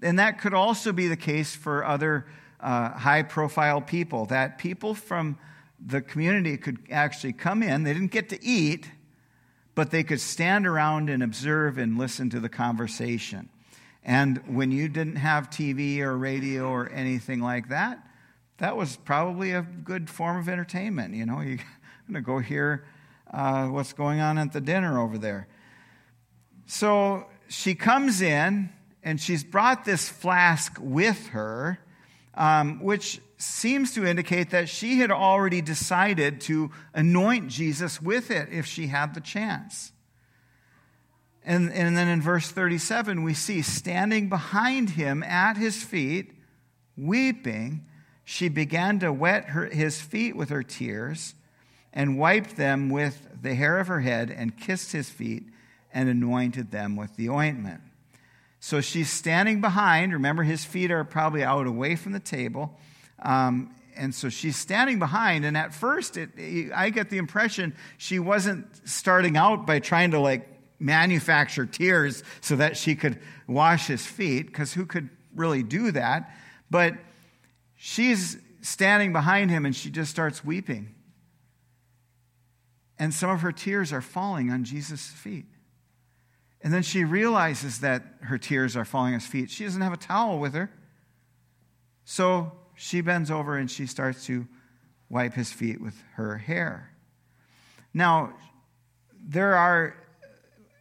And 0.03 0.19
that 0.19 0.39
could 0.39 0.53
also 0.53 0.91
be 0.91 1.07
the 1.07 1.17
case 1.17 1.55
for 1.55 1.85
other 1.85 2.25
uh, 2.59 2.91
high 2.91 3.23
profile 3.23 3.81
people, 3.81 4.25
that 4.27 4.57
people 4.57 4.93
from 4.93 5.37
the 5.85 6.01
community 6.01 6.57
could 6.57 6.79
actually 6.91 7.33
come 7.33 7.63
in. 7.63 7.83
They 7.83 7.93
didn't 7.93 8.11
get 8.11 8.29
to 8.29 8.43
eat, 8.43 8.89
but 9.75 9.91
they 9.91 10.03
could 10.03 10.21
stand 10.21 10.67
around 10.67 11.09
and 11.09 11.23
observe 11.23 11.77
and 11.77 11.97
listen 11.97 12.29
to 12.29 12.39
the 12.39 12.49
conversation. 12.49 13.49
And 14.03 14.41
when 14.47 14.71
you 14.71 14.89
didn't 14.89 15.15
have 15.15 15.49
TV 15.49 15.99
or 15.99 16.17
radio 16.17 16.67
or 16.69 16.89
anything 16.89 17.39
like 17.39 17.69
that, 17.69 18.05
that 18.57 18.77
was 18.77 18.97
probably 18.97 19.51
a 19.51 19.61
good 19.61 20.09
form 20.09 20.37
of 20.37 20.47
entertainment. 20.47 21.15
You 21.15 21.25
know, 21.25 21.41
you're 21.41 21.57
going 22.07 22.13
to 22.13 22.21
go 22.21 22.39
hear 22.39 22.85
uh, 23.31 23.67
what's 23.67 23.93
going 23.93 24.19
on 24.19 24.37
at 24.37 24.53
the 24.53 24.61
dinner 24.61 24.99
over 24.99 25.17
there. 25.17 25.47
So 26.65 27.27
she 27.47 27.75
comes 27.75 28.21
in 28.21 28.69
and 29.03 29.19
she's 29.19 29.43
brought 29.43 29.85
this 29.85 30.09
flask 30.09 30.77
with 30.79 31.27
her. 31.27 31.79
um, 32.35 32.81
which 32.81 33.21
seems 33.37 33.93
to 33.93 34.05
indicate 34.05 34.51
that 34.51 34.69
she 34.69 34.99
had 34.99 35.11
already 35.11 35.61
decided 35.61 36.41
to 36.41 36.71
anoint 36.93 37.49
Jesus 37.49 38.01
with 38.01 38.31
it 38.31 38.49
if 38.51 38.65
she 38.65 38.87
had 38.87 39.13
the 39.13 39.21
chance. 39.21 39.91
And, 41.45 41.71
and 41.73 41.97
then 41.97 42.07
in 42.07 42.21
verse 42.21 42.49
37, 42.49 43.21
we 43.21 43.33
see 43.33 43.61
standing 43.61 44.29
behind 44.29 44.91
him 44.91 45.23
at 45.23 45.57
his 45.57 45.83
feet, 45.83 46.31
weeping, 46.95 47.85
she 48.23 48.47
began 48.47 48.99
to 48.99 49.11
wet 49.11 49.49
her, 49.49 49.65
his 49.65 49.99
feet 50.01 50.35
with 50.37 50.49
her 50.49 50.63
tears 50.63 51.35
and 51.91 52.17
wiped 52.17 52.55
them 52.55 52.89
with 52.89 53.27
the 53.41 53.53
hair 53.55 53.77
of 53.77 53.87
her 53.87 53.99
head 53.99 54.31
and 54.31 54.57
kissed 54.57 54.93
his 54.93 55.09
feet 55.09 55.43
and 55.93 56.07
anointed 56.07 56.71
them 56.71 56.95
with 56.95 57.17
the 57.17 57.29
ointment. 57.29 57.81
So 58.65 58.79
she's 58.79 59.09
standing 59.09 59.59
behind. 59.59 60.13
Remember, 60.13 60.41
his 60.41 60.63
feet 60.63 60.89
are 60.89 61.03
probably 61.03 61.43
out 61.43 61.67
away 61.67 61.97
from 61.97 62.13
the 62.13 62.19
table. 62.21 62.79
Um, 63.21 63.75
and 63.97 64.15
so 64.15 64.29
she's 64.29 64.55
standing 64.55 64.99
behind. 64.99 65.43
And 65.43 65.57
at 65.57 65.73
first, 65.73 66.15
it, 66.15 66.29
I 66.73 66.89
get 66.89 67.09
the 67.09 67.17
impression 67.17 67.75
she 67.97 68.19
wasn't 68.19 68.65
starting 68.87 69.35
out 69.35 69.67
by 69.67 69.79
trying 69.79 70.11
to 70.11 70.19
like 70.21 70.47
manufacture 70.79 71.65
tears 71.65 72.23
so 72.39 72.55
that 72.55 72.77
she 72.77 72.95
could 72.95 73.19
wash 73.47 73.87
his 73.87 74.05
feet, 74.05 74.45
because 74.45 74.71
who 74.71 74.85
could 74.85 75.09
really 75.35 75.61
do 75.61 75.91
that? 75.91 76.31
But 76.69 76.93
she's 77.75 78.37
standing 78.61 79.11
behind 79.11 79.51
him 79.51 79.65
and 79.65 79.75
she 79.75 79.89
just 79.89 80.09
starts 80.09 80.45
weeping. 80.45 80.95
And 82.97 83.13
some 83.13 83.29
of 83.29 83.41
her 83.41 83.51
tears 83.51 83.91
are 83.91 83.99
falling 83.99 84.51
on 84.51 84.63
Jesus' 84.63 85.07
feet. 85.07 85.47
And 86.63 86.73
then 86.73 86.81
she 86.81 87.03
realizes 87.03 87.81
that 87.81 88.03
her 88.21 88.37
tears 88.37 88.77
are 88.77 88.85
falling 88.85 89.13
on 89.13 89.19
his 89.19 89.27
feet. 89.27 89.49
She 89.49 89.65
doesn't 89.65 89.81
have 89.81 89.91
a 89.91 89.97
towel 89.97 90.39
with 90.39 90.53
her. 90.53 90.71
So 92.05 92.53
she 92.75 93.01
bends 93.01 93.29
over 93.29 93.57
and 93.57 93.69
she 93.69 93.85
starts 93.85 94.25
to 94.27 94.47
wipe 95.09 95.33
his 95.33 95.51
feet 95.51 95.81
with 95.81 96.01
her 96.13 96.37
hair. 96.37 96.95
Now, 97.93 98.33
there 99.21 99.55
are 99.55 99.95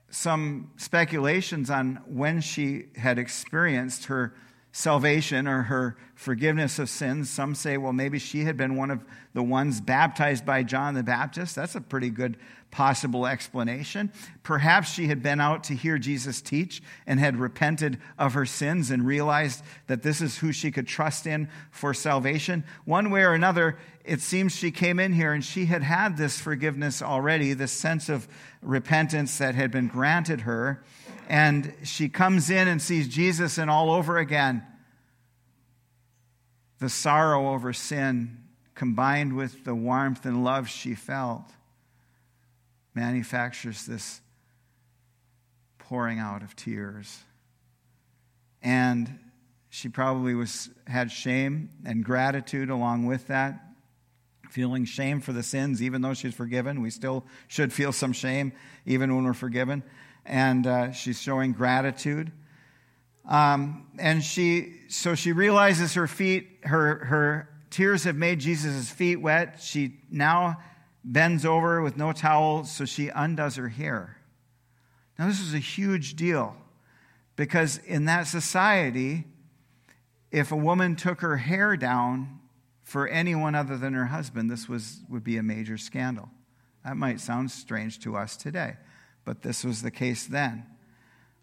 some 0.08 0.70
speculations 0.76 1.68
on 1.68 1.96
when 2.06 2.40
she 2.40 2.86
had 2.96 3.18
experienced 3.18 4.04
her 4.04 4.34
salvation 4.72 5.46
or 5.46 5.62
her 5.62 5.96
forgiveness 6.14 6.78
of 6.78 6.88
sins. 6.88 7.28
Some 7.28 7.54
say, 7.54 7.76
well, 7.76 7.92
maybe 7.92 8.18
she 8.18 8.44
had 8.44 8.56
been 8.56 8.76
one 8.76 8.90
of 8.90 9.04
the 9.34 9.42
ones 9.42 9.80
baptized 9.80 10.46
by 10.46 10.62
John 10.62 10.94
the 10.94 11.02
Baptist. 11.02 11.54
That's 11.54 11.74
a 11.74 11.80
pretty 11.80 12.08
good 12.08 12.38
possible 12.70 13.26
explanation. 13.26 14.10
Perhaps 14.42 14.90
she 14.90 15.08
had 15.08 15.22
been 15.22 15.40
out 15.40 15.64
to 15.64 15.74
hear 15.74 15.98
Jesus 15.98 16.40
teach 16.40 16.82
and 17.06 17.20
had 17.20 17.36
repented 17.36 17.98
of 18.18 18.32
her 18.32 18.46
sins 18.46 18.90
and 18.90 19.06
realized 19.06 19.62
that 19.88 20.02
this 20.02 20.22
is 20.22 20.38
who 20.38 20.52
she 20.52 20.70
could 20.70 20.86
trust 20.86 21.26
in 21.26 21.48
for 21.70 21.92
salvation. 21.92 22.64
One 22.86 23.10
way 23.10 23.24
or 23.24 23.34
another, 23.34 23.76
it 24.06 24.22
seems 24.22 24.56
she 24.56 24.70
came 24.70 24.98
in 24.98 25.12
here 25.12 25.34
and 25.34 25.44
she 25.44 25.66
had 25.66 25.82
had 25.82 26.16
this 26.16 26.40
forgiveness 26.40 27.02
already, 27.02 27.52
this 27.52 27.72
sense 27.72 28.08
of 28.08 28.26
repentance 28.62 29.36
that 29.36 29.54
had 29.54 29.70
been 29.70 29.88
granted 29.88 30.40
her 30.42 30.82
and 31.32 31.72
she 31.82 32.10
comes 32.10 32.50
in 32.50 32.68
and 32.68 32.80
sees 32.80 33.08
Jesus, 33.08 33.56
and 33.56 33.70
all 33.70 33.90
over 33.90 34.18
again, 34.18 34.62
the 36.78 36.90
sorrow 36.90 37.54
over 37.54 37.72
sin 37.72 38.36
combined 38.74 39.32
with 39.32 39.64
the 39.64 39.74
warmth 39.74 40.26
and 40.26 40.44
love 40.44 40.68
she 40.68 40.94
felt 40.94 41.50
manufactures 42.94 43.86
this 43.86 44.20
pouring 45.78 46.18
out 46.18 46.42
of 46.42 46.54
tears. 46.54 47.20
And 48.60 49.18
she 49.70 49.88
probably 49.88 50.34
was, 50.34 50.68
had 50.86 51.10
shame 51.10 51.70
and 51.86 52.04
gratitude 52.04 52.68
along 52.68 53.06
with 53.06 53.28
that, 53.28 53.58
feeling 54.50 54.84
shame 54.84 55.22
for 55.22 55.32
the 55.32 55.42
sins, 55.42 55.82
even 55.82 56.02
though 56.02 56.12
she's 56.12 56.34
forgiven. 56.34 56.82
We 56.82 56.90
still 56.90 57.24
should 57.48 57.72
feel 57.72 57.90
some 57.90 58.12
shame, 58.12 58.52
even 58.84 59.16
when 59.16 59.24
we're 59.24 59.32
forgiven 59.32 59.82
and 60.24 60.66
uh, 60.66 60.92
she's 60.92 61.20
showing 61.20 61.52
gratitude. 61.52 62.32
Um, 63.28 63.86
and 63.98 64.22
she, 64.22 64.74
so 64.88 65.14
she 65.14 65.32
realizes 65.32 65.94
her 65.94 66.06
feet, 66.06 66.60
her, 66.64 67.04
her 67.04 67.48
tears 67.70 68.04
have 68.04 68.16
made 68.16 68.40
Jesus' 68.40 68.90
feet 68.90 69.16
wet. 69.16 69.60
She 69.60 70.00
now 70.10 70.58
bends 71.04 71.44
over 71.44 71.82
with 71.82 71.96
no 71.96 72.12
towel, 72.12 72.64
so 72.64 72.84
she 72.84 73.08
undoes 73.08 73.56
her 73.56 73.68
hair. 73.68 74.18
Now, 75.18 75.26
this 75.26 75.40
is 75.40 75.54
a 75.54 75.58
huge 75.58 76.16
deal 76.16 76.56
because 77.36 77.78
in 77.78 78.06
that 78.06 78.26
society, 78.26 79.24
if 80.30 80.50
a 80.52 80.56
woman 80.56 80.96
took 80.96 81.20
her 81.20 81.36
hair 81.36 81.76
down 81.76 82.40
for 82.82 83.06
anyone 83.06 83.54
other 83.54 83.76
than 83.76 83.94
her 83.94 84.06
husband, 84.06 84.50
this 84.50 84.68
was, 84.68 85.00
would 85.08 85.22
be 85.22 85.36
a 85.36 85.42
major 85.42 85.78
scandal. 85.78 86.28
That 86.84 86.96
might 86.96 87.20
sound 87.20 87.50
strange 87.50 88.00
to 88.00 88.16
us 88.16 88.36
today 88.36 88.76
but 89.24 89.42
this 89.42 89.64
was 89.64 89.82
the 89.82 89.90
case 89.90 90.26
then. 90.26 90.66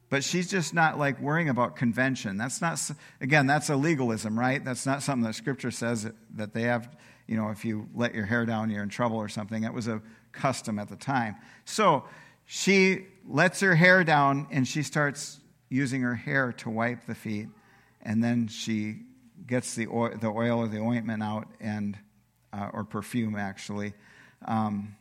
But 0.10 0.24
she's 0.24 0.50
just 0.50 0.74
not 0.74 0.98
like 0.98 1.20
worrying 1.20 1.50
about 1.50 1.76
convention. 1.76 2.38
That's 2.38 2.62
not, 2.62 2.80
again, 3.22 3.46
that's 3.46 3.70
a 3.70 3.76
legalism, 3.76 4.38
right? 4.38 4.64
That's 4.64 4.86
not 4.86 5.04
something 5.04 5.24
that 5.24 5.36
Scripture 5.36 5.72
says 5.72 6.10
that 6.36 6.54
they 6.54 6.64
have, 6.64 6.90
you 7.28 7.38
know, 7.38 7.50
if 7.50 7.64
you 7.64 7.88
let 7.94 8.16
your 8.16 8.26
hair 8.26 8.46
down, 8.46 8.72
you're 8.72 8.82
in 8.82 8.90
trouble 8.90 9.18
or 9.18 9.30
something. 9.30 9.62
That 9.62 9.74
was 9.74 9.88
a 9.88 10.02
custom 10.32 10.80
at 10.80 10.90
the 10.90 10.96
time. 10.96 11.36
So 11.66 12.06
she 12.46 13.06
lets 13.28 13.60
her 13.60 13.76
hair 13.76 14.04
down 14.04 14.48
and 14.50 14.68
she 14.68 14.82
starts 14.82 15.40
using 15.70 16.02
her 16.02 16.16
hair 16.16 16.54
to 16.54 16.72
wipe 16.72 17.06
the 17.06 17.14
feet. 17.14 17.48
And 18.02 18.24
then 18.24 18.48
she 18.48 19.02
gets 19.46 19.76
the 19.76 19.88
oil, 19.88 20.18
the 20.20 20.30
oil 20.30 20.60
or 20.60 20.68
the 20.68 20.80
ointment 20.80 21.22
out 21.22 21.48
and, 21.60 21.96
uh, 22.52 22.70
or 22.74 22.84
perfume 22.84 23.36
actually, 23.36 23.94
um, 24.46 24.96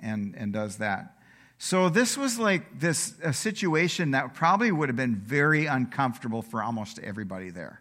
and, 0.00 0.34
and 0.36 0.52
does 0.52 0.78
that. 0.78 1.16
So 1.58 1.88
this 1.88 2.16
was 2.16 2.38
like 2.38 2.80
this 2.80 3.14
a 3.22 3.32
situation 3.32 4.10
that 4.10 4.34
probably 4.34 4.72
would 4.72 4.88
have 4.88 4.96
been 4.96 5.16
very 5.16 5.66
uncomfortable 5.66 6.42
for 6.42 6.62
almost 6.62 6.98
everybody 6.98 7.50
there. 7.50 7.80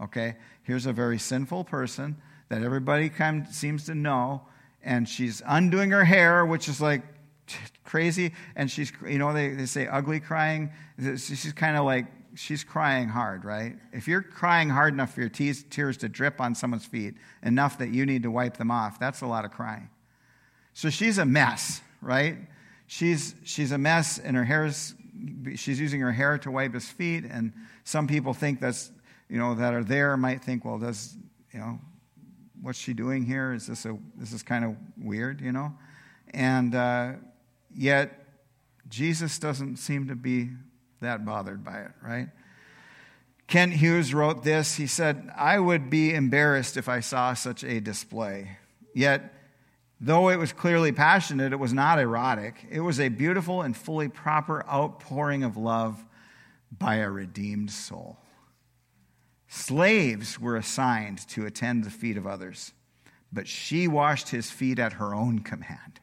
Okay? 0.00 0.36
Here's 0.62 0.86
a 0.86 0.92
very 0.92 1.18
sinful 1.18 1.64
person 1.64 2.16
that 2.48 2.62
everybody 2.62 3.08
kind 3.08 3.46
of 3.46 3.54
seems 3.54 3.86
to 3.86 3.94
know 3.94 4.42
and 4.82 5.08
she's 5.08 5.42
undoing 5.46 5.90
her 5.90 6.04
hair 6.04 6.44
which 6.44 6.68
is 6.68 6.80
like 6.80 7.02
crazy 7.84 8.32
and 8.56 8.70
she's 8.70 8.92
you 9.06 9.18
know 9.18 9.32
they, 9.32 9.50
they 9.50 9.66
say 9.66 9.86
ugly 9.86 10.20
crying 10.20 10.70
she's 10.98 11.52
kind 11.54 11.76
of 11.76 11.84
like 11.84 12.06
she's 12.34 12.64
crying 12.64 13.08
hard 13.08 13.44
right 13.44 13.76
if 13.92 14.06
you're 14.08 14.22
crying 14.22 14.68
hard 14.68 14.92
enough 14.92 15.14
for 15.14 15.20
your 15.20 15.30
tears 15.30 15.96
to 15.96 16.08
drip 16.08 16.40
on 16.40 16.54
someone's 16.54 16.84
feet 16.84 17.14
enough 17.42 17.78
that 17.78 17.90
you 17.90 18.06
need 18.06 18.22
to 18.22 18.30
wipe 18.30 18.56
them 18.56 18.70
off 18.70 18.98
that's 18.98 19.20
a 19.20 19.26
lot 19.26 19.44
of 19.44 19.50
crying 19.50 19.88
so 20.72 20.90
she's 20.90 21.18
a 21.18 21.24
mess 21.24 21.80
right 22.00 22.36
she's, 22.92 23.34
she's 23.42 23.72
a 23.72 23.78
mess 23.78 24.18
and 24.18 24.36
her 24.36 24.44
hair's, 24.44 24.94
she's 25.56 25.80
using 25.80 26.00
her 26.02 26.12
hair 26.12 26.36
to 26.36 26.50
wipe 26.50 26.74
his 26.74 26.90
feet. 26.90 27.24
And 27.24 27.54
some 27.84 28.06
people 28.06 28.34
think 28.34 28.60
that's, 28.60 28.92
you 29.30 29.38
know, 29.38 29.54
that 29.54 29.72
are 29.72 29.82
there 29.82 30.14
might 30.18 30.44
think, 30.44 30.66
well, 30.66 30.78
does, 30.78 31.16
you 31.54 31.58
know, 31.58 31.80
what's 32.60 32.78
she 32.78 32.92
doing 32.92 33.24
here? 33.24 33.54
Is 33.54 33.66
this 33.66 33.86
a, 33.86 33.96
this 34.16 34.34
is 34.34 34.42
kind 34.42 34.62
of 34.62 34.76
weird, 34.98 35.40
you 35.40 35.52
know? 35.52 35.72
And 36.34 36.74
uh, 36.74 37.12
yet, 37.74 38.26
Jesus 38.90 39.38
doesn't 39.38 39.78
seem 39.78 40.08
to 40.08 40.14
be 40.14 40.50
that 41.00 41.24
bothered 41.24 41.64
by 41.64 41.80
it, 41.80 41.92
right? 42.02 42.28
Kent 43.46 43.72
Hughes 43.72 44.12
wrote 44.12 44.44
this. 44.44 44.74
He 44.74 44.86
said, 44.86 45.30
I 45.34 45.58
would 45.58 45.88
be 45.88 46.12
embarrassed 46.12 46.76
if 46.76 46.90
I 46.90 47.00
saw 47.00 47.32
such 47.32 47.64
a 47.64 47.80
display. 47.80 48.58
Yet, 48.94 49.32
Though 50.04 50.30
it 50.30 50.36
was 50.36 50.52
clearly 50.52 50.90
passionate, 50.90 51.52
it 51.52 51.60
was 51.60 51.72
not 51.72 52.00
erotic. 52.00 52.66
It 52.68 52.80
was 52.80 52.98
a 52.98 53.08
beautiful 53.08 53.62
and 53.62 53.76
fully 53.76 54.08
proper 54.08 54.66
outpouring 54.68 55.44
of 55.44 55.56
love 55.56 56.04
by 56.76 56.96
a 56.96 57.08
redeemed 57.08 57.70
soul. 57.70 58.18
Slaves 59.46 60.40
were 60.40 60.56
assigned 60.56 61.28
to 61.28 61.46
attend 61.46 61.84
the 61.84 61.90
feet 61.90 62.16
of 62.16 62.26
others, 62.26 62.72
but 63.32 63.46
she 63.46 63.86
washed 63.86 64.30
his 64.30 64.50
feet 64.50 64.80
at 64.80 64.94
her 64.94 65.14
own 65.14 65.38
command. 65.38 66.00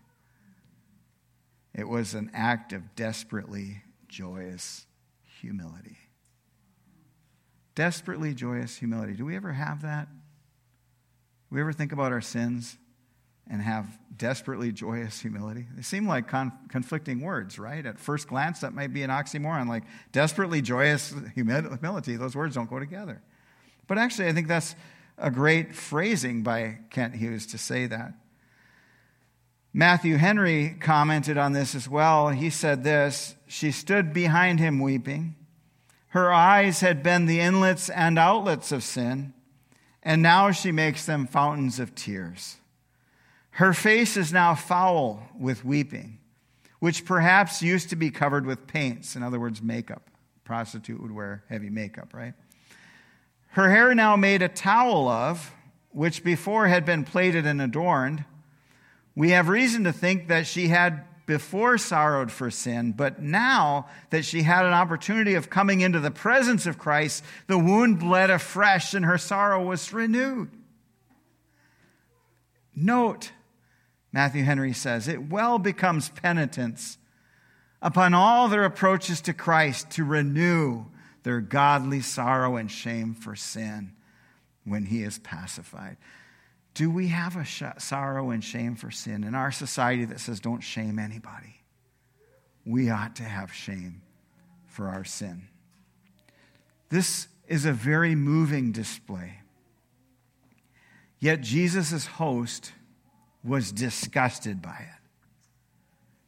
It 1.75 1.89
was 1.89 2.13
an 2.13 2.31
act 2.33 2.71
of 2.71 2.95
desperately 2.95 3.83
joyous 4.07 4.85
humility. 5.41 5.97
Desperately 7.75 8.33
joyous 8.33 8.77
humility. 8.77 9.13
Do 9.13 9.25
we 9.25 9.35
ever 9.35 9.51
have 9.51 9.81
that? 9.81 10.07
Do 10.09 11.55
we 11.55 11.59
ever 11.59 11.73
think 11.73 11.91
about 11.91 12.13
our 12.13 12.21
sins? 12.21 12.77
And 13.49 13.61
have 13.61 13.97
desperately 14.15 14.71
joyous 14.71 15.19
humility. 15.19 15.65
They 15.75 15.81
seem 15.81 16.07
like 16.07 16.27
con- 16.27 16.51
conflicting 16.69 17.21
words, 17.21 17.57
right? 17.57 17.85
At 17.85 17.99
first 17.99 18.27
glance, 18.27 18.59
that 18.59 18.73
might 18.73 18.93
be 18.93 19.01
an 19.01 19.09
oxymoron, 19.09 19.67
like 19.67 19.83
desperately 20.11 20.61
joyous 20.61 21.13
humility. 21.33 22.15
Those 22.15 22.35
words 22.35 22.55
don't 22.55 22.69
go 22.69 22.79
together. 22.79 23.21
But 23.87 23.97
actually, 23.97 24.27
I 24.27 24.33
think 24.33 24.47
that's 24.47 24.75
a 25.17 25.31
great 25.31 25.73
phrasing 25.73 26.43
by 26.43 26.79
Kent 26.91 27.15
Hughes 27.15 27.47
to 27.47 27.57
say 27.57 27.87
that. 27.87 28.13
Matthew 29.73 30.17
Henry 30.17 30.75
commented 30.79 31.37
on 31.37 31.53
this 31.53 31.75
as 31.75 31.87
well. 31.87 32.29
He 32.29 32.49
said 32.49 32.83
this 32.83 33.35
She 33.47 33.71
stood 33.71 34.13
behind 34.13 34.59
him 34.59 34.79
weeping. 34.79 35.35
Her 36.09 36.33
eyes 36.33 36.79
had 36.79 37.03
been 37.03 37.25
the 37.25 37.39
inlets 37.39 37.89
and 37.89 38.17
outlets 38.17 38.71
of 38.71 38.83
sin. 38.83 39.33
and 40.01 40.21
now 40.21 40.49
she 40.51 40.71
makes 40.71 41.05
them 41.05 41.27
fountains 41.27 41.79
of 41.79 41.93
tears. 41.93 42.57
Her 43.59 43.73
face 43.73 44.15
is 44.15 44.31
now 44.31 44.55
foul 44.55 45.21
with 45.37 45.65
weeping, 45.65 46.19
which 46.79 47.03
perhaps 47.03 47.61
used 47.61 47.89
to 47.89 47.97
be 47.97 48.09
covered 48.09 48.45
with 48.45 48.67
paints, 48.67 49.17
in 49.17 49.21
other 49.21 49.37
words, 49.37 49.61
makeup. 49.61 50.09
A 50.37 50.47
prostitute 50.47 51.01
would 51.01 51.11
wear 51.11 51.43
heavy 51.49 51.69
makeup, 51.69 52.13
right? 52.13 52.33
Her 53.47 53.69
hair 53.69 53.93
now 53.93 54.15
made 54.15 54.41
a 54.41 54.47
towel 54.47 55.09
of, 55.09 55.51
which 55.89 56.23
before 56.23 56.69
had 56.69 56.85
been 56.85 57.03
plaited 57.03 57.45
and 57.45 57.61
adorned. 57.61 58.23
We 59.13 59.31
have 59.31 59.49
reason 59.49 59.83
to 59.83 59.91
think 59.91 60.29
that 60.29 60.47
she 60.47 60.69
had 60.69 61.03
before 61.25 61.77
sorrowed 61.77 62.31
for 62.31 62.49
sin, 62.49 62.93
but 62.93 63.21
now 63.21 63.87
that 64.11 64.23
she 64.23 64.43
had 64.43 64.65
an 64.65 64.71
opportunity 64.71 65.35
of 65.35 65.49
coming 65.49 65.81
into 65.81 65.99
the 65.99 66.11
presence 66.11 66.65
of 66.65 66.77
Christ, 66.77 67.25
the 67.47 67.59
wound 67.59 67.99
bled 67.99 68.29
afresh 68.29 68.93
and 68.93 69.03
her 69.03 69.17
sorrow 69.17 69.61
was 69.61 69.91
renewed. 69.91 70.49
Note, 72.73 73.33
Matthew 74.11 74.43
Henry 74.43 74.73
says, 74.73 75.07
it 75.07 75.29
well 75.29 75.59
becomes 75.59 76.09
penitence 76.09 76.97
upon 77.81 78.13
all 78.13 78.47
their 78.47 78.65
approaches 78.65 79.21
to 79.21 79.33
Christ 79.33 79.91
to 79.91 80.03
renew 80.03 80.85
their 81.23 81.41
godly 81.41 82.01
sorrow 82.01 82.55
and 82.55 82.71
shame 82.71 83.13
for 83.13 83.35
sin 83.35 83.93
when 84.65 84.85
he 84.85 85.03
is 85.03 85.19
pacified. 85.19 85.97
Do 86.73 86.89
we 86.89 87.07
have 87.07 87.35
a 87.35 87.43
sh- 87.43 87.63
sorrow 87.77 88.29
and 88.29 88.43
shame 88.43 88.75
for 88.75 88.91
sin 88.91 89.23
in 89.23 89.35
our 89.35 89.51
society 89.51 90.05
that 90.05 90.19
says 90.19 90.39
don't 90.39 90.61
shame 90.61 90.97
anybody? 90.97 91.61
We 92.65 92.89
ought 92.89 93.15
to 93.17 93.23
have 93.23 93.53
shame 93.53 94.01
for 94.67 94.87
our 94.87 95.03
sin. 95.03 95.47
This 96.89 97.27
is 97.47 97.65
a 97.65 97.73
very 97.73 98.15
moving 98.15 98.71
display. 98.71 99.39
Yet 101.19 101.41
Jesus' 101.41 102.05
host 102.05 102.71
was 103.43 103.71
disgusted 103.71 104.61
by 104.61 104.77
it. 104.79 104.99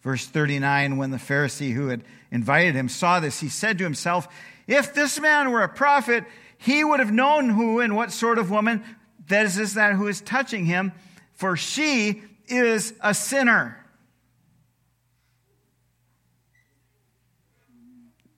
Verse 0.02 0.26
39 0.26 0.98
When 0.98 1.12
the 1.12 1.18
Pharisee 1.18 1.74
who 1.74 1.88
had 1.88 2.04
invited 2.32 2.76
him 2.76 2.90
saw 2.90 3.20
this, 3.20 3.40
he 3.40 3.50
said 3.50 3.78
to 3.78 3.84
himself, 3.84 4.28
If 4.68 4.94
this 4.94 5.20
man 5.20 5.52
were 5.52 5.64
a 5.64 5.70
prophet, 5.70 6.26
he 6.58 6.84
would 6.84 7.00
have 7.00 7.12
known 7.12 7.50
who 7.50 7.80
and 7.80 7.96
what 7.96 8.12
sort 8.12 8.38
of 8.38 8.52
woman 8.52 8.84
that 9.28 9.46
is, 9.46 9.58
is 9.58 9.74
that 9.76 9.94
who 9.94 10.08
is 10.08 10.22
touching 10.22 10.66
him, 10.66 10.92
for 11.34 11.56
she 11.56 12.24
is 12.48 12.94
a 13.02 13.14
sinner. 13.14 13.78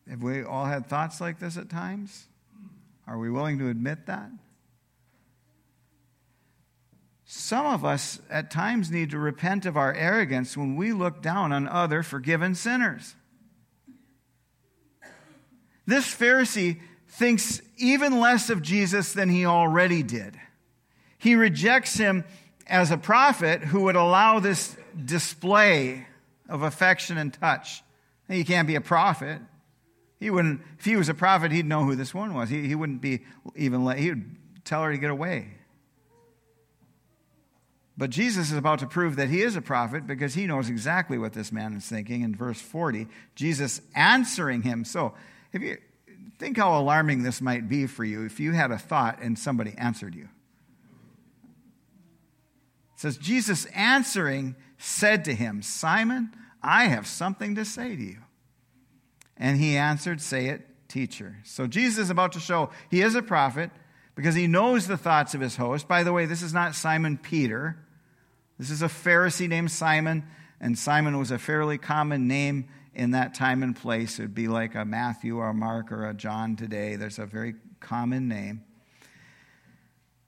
Have 0.10 0.22
we 0.22 0.44
all 0.44 0.66
had 0.66 0.86
thoughts 0.86 1.20
like 1.20 1.40
this 1.40 1.58
at 1.58 1.70
times? 1.70 2.28
Are 3.08 3.18
we 3.18 3.30
willing 3.30 3.60
to 3.60 3.70
admit 3.70 4.06
that? 4.06 4.30
Some 7.36 7.66
of 7.66 7.84
us 7.84 8.20
at 8.30 8.52
times 8.52 8.92
need 8.92 9.10
to 9.10 9.18
repent 9.18 9.66
of 9.66 9.76
our 9.76 9.92
arrogance 9.92 10.56
when 10.56 10.76
we 10.76 10.94
look 10.94 11.24
down 11.24 11.52
on 11.52 11.68
other 11.68 12.04
forgiven 12.04 12.54
sinners. 12.54 13.16
This 15.88 16.06
Pharisee 16.14 16.80
thinks 17.08 17.60
even 17.78 18.20
less 18.20 18.52
of 18.52 18.62
Jesus 18.62 19.14
than 19.14 19.30
he 19.30 19.48
already 19.48 20.04
did. 20.04 20.40
He 21.18 21.34
rejects 21.34 21.96
him 21.96 22.24
as 22.68 22.92
a 22.92 22.98
prophet 22.98 23.64
who 23.64 23.82
would 23.86 23.96
allow 23.96 24.40
this 24.40 24.78
display 25.04 26.06
of 26.48 26.62
affection 26.62 27.18
and 27.18 27.34
touch. 27.34 27.82
He 28.30 28.44
can't 28.44 28.68
be 28.68 28.76
a 28.76 28.82
prophet. 28.82 29.42
He 30.20 30.30
wouldn't, 30.30 30.62
if 30.78 30.86
he 30.86 30.96
was 30.96 31.10
a 31.10 31.16
prophet, 31.16 31.52
he'd 31.52 31.66
know 31.66 31.84
who 31.84 31.96
this 31.96 32.14
one 32.14 32.36
was. 32.36 32.50
He, 32.50 32.68
he 32.68 32.76
wouldn't 32.76 33.02
be 33.02 33.22
even 33.56 33.84
let, 33.84 33.98
he 33.98 34.10
would 34.10 34.36
tell 34.64 34.84
her 34.84 34.92
to 34.92 35.00
get 35.00 35.10
away. 35.10 35.53
But 38.04 38.10
Jesus 38.10 38.52
is 38.52 38.58
about 38.58 38.80
to 38.80 38.86
prove 38.86 39.16
that 39.16 39.30
he 39.30 39.42
is 39.44 39.56
a 39.56 39.62
prophet 39.62 40.06
because 40.06 40.34
he 40.34 40.46
knows 40.46 40.68
exactly 40.68 41.18
what 41.18 41.32
this 41.32 41.54
man 41.54 41.74
is 41.74 41.86
thinking. 41.86 42.22
In 42.22 42.36
verse 42.36 42.60
40, 42.60 43.08
Jesus 43.34 43.80
answering 43.96 44.64
him. 44.64 44.84
So, 44.84 45.14
if 45.54 45.62
you 45.62 45.78
think 46.38 46.58
how 46.58 46.78
alarming 46.78 47.24
this 47.24 47.40
might 47.40 47.70
be 47.70 47.88
for 47.88 48.04
you 48.04 48.26
if 48.26 48.42
you 48.42 48.52
had 48.52 48.72
a 48.72 48.78
thought 48.78 49.22
and 49.22 49.40
somebody 49.40 49.74
answered 49.78 50.16
you 50.16 50.28
says, 52.98 53.16
Jesus 53.16 53.68
answering 53.68 54.58
said 54.78 55.24
to 55.24 55.34
him, 55.34 55.62
Simon, 55.62 56.34
I 56.62 56.88
have 56.88 57.08
something 57.08 57.56
to 57.56 57.64
say 57.64 57.96
to 57.96 58.04
you. 58.04 58.18
And 59.38 59.58
he 59.58 59.78
answered, 59.78 60.20
Say 60.20 60.48
it, 60.48 60.68
teacher. 60.90 61.38
So 61.46 61.68
Jesus 61.68 62.00
is 62.00 62.10
about 62.10 62.34
to 62.34 62.42
show 62.42 62.70
he 62.92 63.02
is 63.02 63.16
a 63.16 63.22
prophet 63.22 63.72
because 64.16 64.36
he 64.36 64.48
knows 64.48 64.88
the 64.88 64.98
thoughts 64.98 65.34
of 65.34 65.40
his 65.40 65.56
host. 65.56 65.88
By 65.88 66.04
the 66.04 66.12
way, 66.12 66.26
this 66.26 66.42
is 66.42 66.54
not 66.54 66.76
Simon 66.76 67.18
Peter. 67.18 67.78
This 68.58 68.70
is 68.70 68.82
a 68.82 68.88
Pharisee 68.88 69.50
named 69.50 69.72
Simon, 69.72 70.24
and 70.60 70.78
Simon 70.78 71.18
was 71.18 71.32
a 71.32 71.40
fairly 71.40 71.78
common 71.78 72.28
name 72.28 72.68
in 72.94 73.12
that 73.12 73.34
time 73.34 73.64
and 73.64 73.76
place. 73.76 74.20
It 74.20 74.24
would 74.24 74.36
be 74.36 74.48
like 74.48 74.76
a 74.76 74.86
Matthew 74.86 75.38
or 75.38 75.50
a 75.50 75.54
Mark 75.54 75.92
or 75.92 76.08
a 76.08 76.14
John 76.14 76.56
today. 76.56 76.96
There's 76.96 77.20
a 77.20 77.26
very 77.26 77.56
common 77.80 78.28
name. 78.28 78.64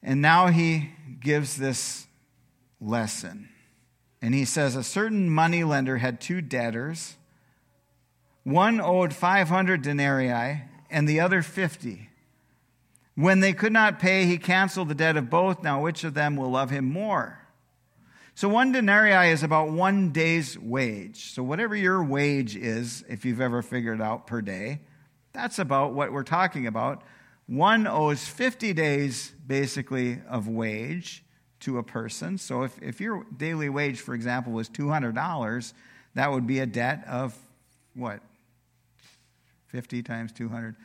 And 0.01 0.21
now 0.21 0.47
he 0.47 0.91
gives 1.19 1.55
this 1.55 2.07
lesson. 2.79 3.49
And 4.21 4.33
he 4.33 4.45
says, 4.45 4.75
A 4.75 4.83
certain 4.83 5.29
money 5.29 5.63
lender 5.63 5.97
had 5.97 6.19
two 6.19 6.41
debtors. 6.41 7.15
One 8.43 8.79
owed 8.79 9.13
500 9.13 9.81
denarii 9.81 10.61
and 10.89 11.07
the 11.07 11.19
other 11.19 11.41
50. 11.41 12.09
When 13.15 13.39
they 13.39 13.53
could 13.53 13.73
not 13.73 13.99
pay, 13.99 14.25
he 14.25 14.38
canceled 14.38 14.89
the 14.89 14.95
debt 14.95 15.17
of 15.17 15.29
both. 15.29 15.63
Now, 15.63 15.81
which 15.81 16.03
of 16.03 16.13
them 16.13 16.35
will 16.35 16.51
love 16.51 16.69
him 16.69 16.85
more? 16.85 17.44
So, 18.35 18.49
one 18.49 18.73
denarii 18.73 19.31
is 19.31 19.43
about 19.43 19.69
one 19.69 20.11
day's 20.11 20.59
wage. 20.59 21.33
So, 21.33 21.41
whatever 21.41 21.75
your 21.75 22.03
wage 22.03 22.55
is, 22.55 23.03
if 23.07 23.23
you've 23.23 23.39
ever 23.39 23.61
figured 23.61 24.01
out 24.01 24.27
per 24.27 24.41
day, 24.41 24.81
that's 25.31 25.57
about 25.57 25.93
what 25.93 26.11
we're 26.11 26.23
talking 26.23 26.67
about. 26.67 27.03
One 27.47 27.87
owes 27.87 28.27
50 28.27 28.73
days, 28.73 29.33
basically, 29.45 30.19
of 30.27 30.47
wage 30.47 31.23
to 31.61 31.77
a 31.77 31.83
person. 31.83 32.37
So 32.37 32.63
if, 32.63 32.81
if 32.81 32.99
your 32.99 33.25
daily 33.37 33.69
wage, 33.69 33.99
for 33.99 34.13
example, 34.13 34.51
was 34.51 34.69
$200, 34.69 35.73
that 36.15 36.31
would 36.31 36.47
be 36.47 36.59
a 36.59 36.65
debt 36.65 37.05
of 37.07 37.37
what? 37.93 38.19
50 39.67 40.03
times 40.03 40.31
200? 40.31 40.75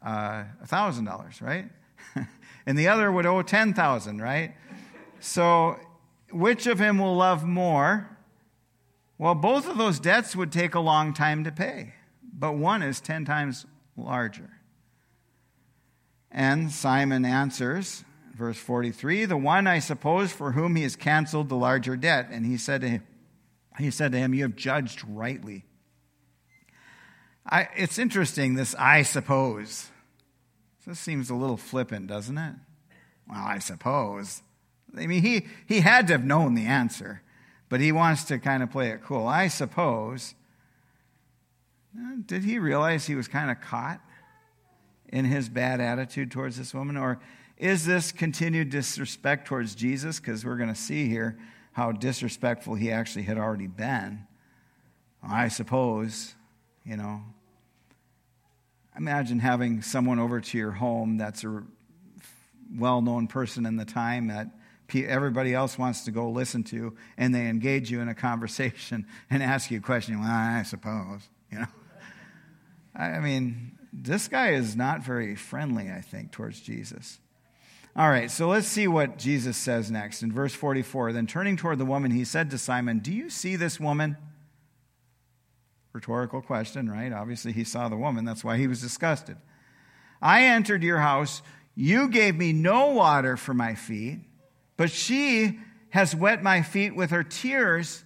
Uh, 0.00 0.44
$1,000, 0.64 1.42
right? 1.42 1.68
and 2.66 2.78
the 2.78 2.88
other 2.88 3.10
would 3.10 3.26
owe 3.26 3.42
10,000, 3.42 4.22
right? 4.22 4.54
So 5.20 5.76
which 6.30 6.66
of 6.66 6.78
him 6.78 6.98
will 6.98 7.16
love 7.16 7.44
more? 7.44 8.16
Well, 9.16 9.34
both 9.34 9.68
of 9.68 9.78
those 9.78 9.98
debts 9.98 10.36
would 10.36 10.52
take 10.52 10.74
a 10.74 10.80
long 10.80 11.12
time 11.12 11.44
to 11.44 11.52
pay, 11.52 11.94
but 12.32 12.52
one 12.52 12.82
is 12.82 13.00
10 13.00 13.24
times 13.24 13.66
larger. 13.96 14.50
And 16.30 16.70
Simon 16.70 17.24
answers, 17.24 18.04
Verse 18.38 18.56
43 18.56 19.24
The 19.24 19.36
one, 19.36 19.66
I 19.66 19.80
suppose, 19.80 20.32
for 20.32 20.52
whom 20.52 20.76
he 20.76 20.84
has 20.84 20.94
canceled 20.94 21.48
the 21.48 21.56
larger 21.56 21.96
debt. 21.96 22.28
And 22.30 22.46
he 22.46 22.56
said 22.56 22.82
to 22.82 22.88
him, 22.88 23.02
he 23.78 23.90
said 23.90 24.12
to 24.12 24.18
him, 24.18 24.32
You 24.32 24.44
have 24.44 24.54
judged 24.54 25.02
rightly. 25.08 25.64
I, 27.44 27.68
it's 27.76 27.98
interesting, 27.98 28.54
this 28.54 28.76
I 28.76 29.02
suppose. 29.02 29.90
This 30.86 31.00
seems 31.00 31.30
a 31.30 31.34
little 31.34 31.56
flippant, 31.56 32.06
doesn't 32.06 32.38
it? 32.38 32.54
Well, 33.28 33.44
I 33.44 33.58
suppose. 33.58 34.42
I 34.96 35.06
mean, 35.06 35.22
he, 35.22 35.46
he 35.66 35.80
had 35.80 36.06
to 36.08 36.14
have 36.14 36.24
known 36.24 36.54
the 36.54 36.66
answer, 36.66 37.22
but 37.68 37.80
he 37.80 37.92
wants 37.92 38.24
to 38.24 38.38
kind 38.38 38.62
of 38.62 38.70
play 38.70 38.90
it 38.90 39.02
cool. 39.02 39.26
I 39.26 39.48
suppose. 39.48 40.34
Uh, 41.98 42.16
did 42.24 42.44
he 42.44 42.58
realize 42.58 43.06
he 43.06 43.14
was 43.14 43.28
kind 43.28 43.50
of 43.50 43.60
caught 43.60 44.00
in 45.08 45.24
his 45.24 45.48
bad 45.48 45.80
attitude 45.80 46.30
towards 46.30 46.58
this 46.58 46.74
woman? 46.74 46.96
Or 46.96 47.18
is 47.56 47.84
this 47.84 48.12
continued 48.12 48.70
disrespect 48.70 49.46
towards 49.46 49.74
Jesus? 49.74 50.20
Because 50.20 50.44
we're 50.44 50.56
going 50.56 50.68
to 50.68 50.80
see 50.80 51.08
here 51.08 51.38
how 51.72 51.92
disrespectful 51.92 52.74
he 52.74 52.90
actually 52.90 53.22
had 53.22 53.38
already 53.38 53.66
been. 53.66 54.26
I 55.22 55.48
suppose, 55.48 56.34
you 56.84 56.96
know. 56.96 57.22
Imagine 58.96 59.38
having 59.38 59.82
someone 59.82 60.18
over 60.18 60.40
to 60.40 60.58
your 60.58 60.72
home 60.72 61.18
that's 61.18 61.44
a 61.44 61.62
well 62.76 63.00
known 63.00 63.26
person 63.28 63.64
in 63.64 63.76
the 63.76 63.84
time 63.84 64.28
that 64.28 64.48
everybody 64.94 65.54
else 65.54 65.78
wants 65.78 66.04
to 66.04 66.10
go 66.10 66.30
listen 66.30 66.64
to, 66.64 66.96
and 67.16 67.34
they 67.34 67.46
engage 67.46 67.90
you 67.90 68.00
in 68.00 68.08
a 68.08 68.14
conversation 68.14 69.06
and 69.30 69.42
ask 69.42 69.70
you 69.70 69.78
a 69.78 69.82
question. 69.82 70.20
Well, 70.20 70.28
I 70.28 70.62
suppose, 70.62 71.28
you 71.50 71.60
know. 71.60 71.66
I 72.94 73.20
mean, 73.20 73.78
this 73.92 74.28
guy 74.28 74.50
is 74.50 74.74
not 74.74 75.04
very 75.04 75.36
friendly, 75.36 75.90
I 75.90 76.00
think, 76.00 76.32
towards 76.32 76.60
Jesus. 76.60 77.20
All 77.96 78.08
right, 78.08 78.30
so 78.30 78.48
let's 78.48 78.66
see 78.66 78.86
what 78.86 79.18
Jesus 79.18 79.56
says 79.56 79.90
next. 79.90 80.22
In 80.22 80.32
verse 80.32 80.54
44, 80.54 81.12
then 81.12 81.26
turning 81.26 81.56
toward 81.56 81.78
the 81.78 81.84
woman, 81.84 82.10
he 82.10 82.24
said 82.24 82.50
to 82.50 82.58
Simon, 82.58 83.00
Do 83.00 83.12
you 83.12 83.30
see 83.30 83.56
this 83.56 83.80
woman? 83.80 84.16
Rhetorical 85.92 86.42
question, 86.42 86.88
right? 86.88 87.12
Obviously, 87.12 87.52
he 87.52 87.64
saw 87.64 87.88
the 87.88 87.96
woman. 87.96 88.24
That's 88.24 88.44
why 88.44 88.56
he 88.56 88.66
was 88.66 88.80
disgusted. 88.80 89.36
I 90.20 90.44
entered 90.44 90.82
your 90.82 90.98
house. 90.98 91.42
You 91.74 92.08
gave 92.08 92.36
me 92.36 92.52
no 92.52 92.90
water 92.90 93.36
for 93.36 93.54
my 93.54 93.74
feet, 93.74 94.20
but 94.78 94.90
she 94.90 95.58
has 95.90 96.14
wet 96.14 96.42
my 96.42 96.62
feet 96.62 96.94
with 96.94 97.10
her 97.10 97.24
tears 97.24 98.04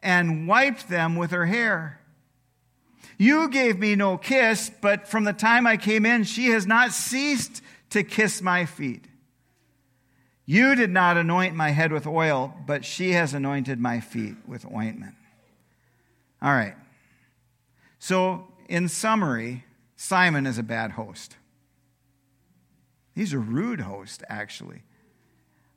and 0.00 0.48
wiped 0.48 0.88
them 0.88 1.14
with 1.14 1.30
her 1.30 1.46
hair. 1.46 2.00
You 3.18 3.48
gave 3.48 3.78
me 3.78 3.94
no 3.94 4.16
kiss, 4.16 4.70
but 4.80 5.06
from 5.06 5.24
the 5.24 5.32
time 5.32 5.66
I 5.66 5.76
came 5.76 6.04
in, 6.04 6.24
she 6.24 6.46
has 6.46 6.66
not 6.66 6.92
ceased 6.92 7.62
to 7.90 8.02
kiss 8.02 8.42
my 8.42 8.64
feet. 8.64 9.04
You 10.46 10.74
did 10.74 10.90
not 10.90 11.16
anoint 11.16 11.54
my 11.54 11.70
head 11.70 11.92
with 11.92 12.06
oil, 12.06 12.54
but 12.66 12.84
she 12.84 13.12
has 13.12 13.34
anointed 13.34 13.78
my 13.78 14.00
feet 14.00 14.36
with 14.46 14.66
ointment. 14.72 15.14
All 16.42 16.52
right. 16.52 16.74
So, 17.98 18.48
in 18.68 18.88
summary, 18.88 19.64
Simon 19.96 20.46
is 20.46 20.58
a 20.58 20.62
bad 20.62 20.92
host. 20.92 21.36
He's 23.14 23.32
a 23.32 23.38
rude 23.38 23.80
host, 23.80 24.22
actually. 24.28 24.82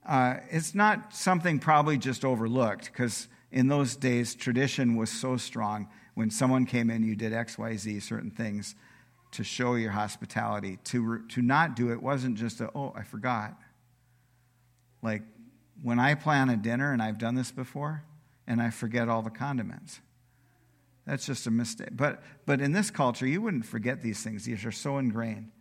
Uh, 0.07 0.37
it's 0.49 0.73
not 0.73 1.13
something 1.13 1.59
probably 1.59 1.97
just 1.97 2.23
overlooked 2.23 2.85
because 2.85 3.27
in 3.51 3.67
those 3.67 3.95
days, 3.95 4.35
tradition 4.35 4.95
was 4.95 5.09
so 5.09 5.35
strong. 5.35 5.89
When 6.13 6.31
someone 6.31 6.65
came 6.65 6.89
in, 6.89 7.03
you 7.03 7.15
did 7.15 7.33
X, 7.33 7.57
Y, 7.57 7.75
Z, 7.75 7.99
certain 7.99 8.31
things 8.31 8.75
to 9.31 9.43
show 9.43 9.75
your 9.75 9.91
hospitality. 9.91 10.79
To, 10.85 11.23
to 11.27 11.41
not 11.41 11.75
do 11.75 11.91
it 11.91 12.01
wasn't 12.01 12.37
just 12.37 12.61
a, 12.61 12.71
oh, 12.73 12.93
I 12.95 13.03
forgot. 13.03 13.55
Like 15.01 15.23
when 15.83 15.99
I 15.99 16.15
plan 16.15 16.49
a 16.49 16.57
dinner, 16.57 16.93
and 16.93 17.01
I've 17.01 17.17
done 17.17 17.35
this 17.35 17.51
before, 17.51 18.03
and 18.47 18.61
I 18.61 18.69
forget 18.69 19.09
all 19.09 19.21
the 19.21 19.29
condiments. 19.29 19.99
That's 21.05 21.25
just 21.25 21.47
a 21.47 21.51
mistake. 21.51 21.89
But, 21.91 22.23
but 22.45 22.61
in 22.61 22.71
this 22.71 22.91
culture, 22.91 23.27
you 23.27 23.41
wouldn't 23.41 23.65
forget 23.65 24.01
these 24.01 24.23
things. 24.23 24.45
These 24.45 24.65
are 24.65 24.71
so 24.71 24.97
ingrained. 24.97 25.51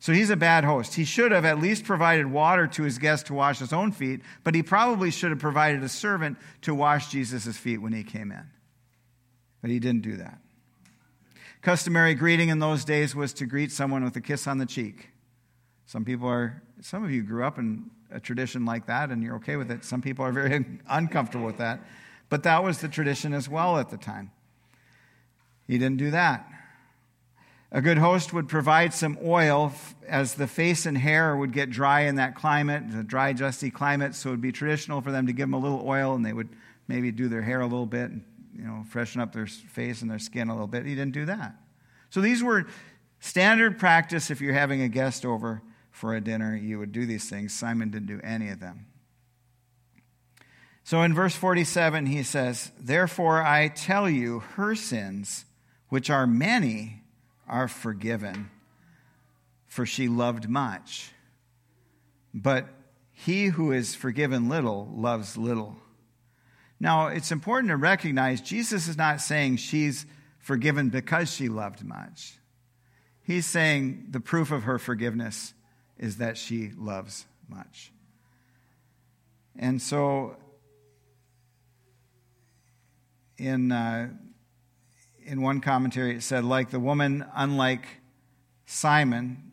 So 0.00 0.12
he's 0.12 0.30
a 0.30 0.36
bad 0.36 0.64
host. 0.64 0.94
He 0.94 1.04
should 1.04 1.32
have 1.32 1.44
at 1.44 1.58
least 1.58 1.84
provided 1.84 2.26
water 2.26 2.66
to 2.68 2.84
his 2.84 2.98
guest 2.98 3.26
to 3.26 3.34
wash 3.34 3.58
his 3.58 3.72
own 3.72 3.90
feet, 3.90 4.20
but 4.44 4.54
he 4.54 4.62
probably 4.62 5.10
should 5.10 5.30
have 5.30 5.40
provided 5.40 5.82
a 5.82 5.88
servant 5.88 6.38
to 6.62 6.74
wash 6.74 7.10
Jesus' 7.10 7.56
feet 7.56 7.78
when 7.78 7.92
he 7.92 8.04
came 8.04 8.30
in. 8.30 8.44
But 9.60 9.70
he 9.70 9.80
didn't 9.80 10.02
do 10.02 10.16
that. 10.18 10.38
Customary 11.62 12.14
greeting 12.14 12.48
in 12.48 12.60
those 12.60 12.84
days 12.84 13.16
was 13.16 13.32
to 13.34 13.46
greet 13.46 13.72
someone 13.72 14.04
with 14.04 14.14
a 14.14 14.20
kiss 14.20 14.46
on 14.46 14.58
the 14.58 14.66
cheek. 14.66 15.10
Some 15.86 16.04
people 16.04 16.28
are, 16.28 16.62
some 16.80 17.02
of 17.02 17.10
you 17.10 17.22
grew 17.22 17.44
up 17.44 17.58
in 17.58 17.90
a 18.12 18.20
tradition 18.20 18.64
like 18.64 18.86
that 18.86 19.10
and 19.10 19.22
you're 19.22 19.36
okay 19.36 19.56
with 19.56 19.70
it. 19.70 19.84
Some 19.84 20.00
people 20.00 20.24
are 20.24 20.32
very 20.32 20.64
uncomfortable 20.88 21.46
with 21.46 21.58
that. 21.58 21.80
But 22.28 22.44
that 22.44 22.62
was 22.62 22.78
the 22.78 22.88
tradition 22.88 23.34
as 23.34 23.48
well 23.48 23.78
at 23.78 23.88
the 23.88 23.96
time. 23.96 24.30
He 25.66 25.76
didn't 25.76 25.98
do 25.98 26.12
that. 26.12 26.48
A 27.70 27.82
good 27.82 27.98
host 27.98 28.32
would 28.32 28.48
provide 28.48 28.94
some 28.94 29.18
oil 29.22 29.72
as 30.06 30.34
the 30.34 30.46
face 30.46 30.86
and 30.86 30.96
hair 30.96 31.36
would 31.36 31.52
get 31.52 31.68
dry 31.68 32.02
in 32.02 32.14
that 32.14 32.34
climate, 32.34 32.90
the 32.90 33.02
dry, 33.02 33.34
dusty 33.34 33.70
climate. 33.70 34.14
So 34.14 34.30
it 34.30 34.32
would 34.32 34.40
be 34.40 34.52
traditional 34.52 35.02
for 35.02 35.12
them 35.12 35.26
to 35.26 35.32
give 35.34 35.44
them 35.44 35.54
a 35.54 35.58
little 35.58 35.86
oil 35.86 36.14
and 36.14 36.24
they 36.24 36.32
would 36.32 36.48
maybe 36.86 37.12
do 37.12 37.28
their 37.28 37.42
hair 37.42 37.60
a 37.60 37.66
little 37.66 37.86
bit 37.86 38.10
and 38.10 38.24
you 38.56 38.64
know, 38.64 38.84
freshen 38.88 39.20
up 39.20 39.32
their 39.32 39.46
face 39.46 40.00
and 40.00 40.10
their 40.10 40.18
skin 40.18 40.48
a 40.48 40.52
little 40.52 40.66
bit. 40.66 40.86
He 40.86 40.94
didn't 40.94 41.12
do 41.12 41.26
that. 41.26 41.54
So 42.10 42.22
these 42.22 42.42
were 42.42 42.66
standard 43.20 43.78
practice 43.78 44.30
if 44.30 44.40
you're 44.40 44.54
having 44.54 44.80
a 44.80 44.88
guest 44.88 45.26
over 45.26 45.62
for 45.90 46.14
a 46.14 46.20
dinner, 46.20 46.56
you 46.56 46.78
would 46.78 46.92
do 46.92 47.04
these 47.04 47.28
things. 47.28 47.52
Simon 47.52 47.90
didn't 47.90 48.06
do 48.06 48.20
any 48.24 48.48
of 48.48 48.60
them. 48.60 48.86
So 50.84 51.02
in 51.02 51.12
verse 51.12 51.34
47, 51.34 52.06
he 52.06 52.22
says, 52.22 52.72
Therefore 52.80 53.42
I 53.42 53.68
tell 53.68 54.08
you, 54.08 54.40
her 54.56 54.74
sins, 54.74 55.44
which 55.90 56.08
are 56.08 56.26
many, 56.26 56.97
are 57.48 57.68
forgiven, 57.68 58.50
for 59.66 59.86
she 59.86 60.08
loved 60.08 60.48
much. 60.48 61.12
But 62.34 62.68
he 63.12 63.46
who 63.46 63.72
is 63.72 63.94
forgiven 63.94 64.48
little 64.48 64.88
loves 64.94 65.36
little. 65.36 65.76
Now, 66.78 67.08
it's 67.08 67.32
important 67.32 67.70
to 67.70 67.76
recognize 67.76 68.40
Jesus 68.40 68.86
is 68.86 68.96
not 68.96 69.20
saying 69.20 69.56
she's 69.56 70.06
forgiven 70.38 70.90
because 70.90 71.32
she 71.32 71.48
loved 71.48 71.84
much. 71.84 72.38
He's 73.22 73.46
saying 73.46 74.06
the 74.10 74.20
proof 74.20 74.52
of 74.52 74.62
her 74.62 74.78
forgiveness 74.78 75.52
is 75.98 76.18
that 76.18 76.38
she 76.38 76.70
loves 76.78 77.26
much. 77.48 77.92
And 79.58 79.82
so, 79.82 80.36
in 83.36 83.72
uh, 83.72 84.10
in 85.28 85.42
one 85.42 85.60
commentary, 85.60 86.16
it 86.16 86.22
said, 86.22 86.44
like 86.44 86.70
the 86.70 86.80
woman, 86.80 87.24
unlike 87.34 87.86
Simon, 88.66 89.52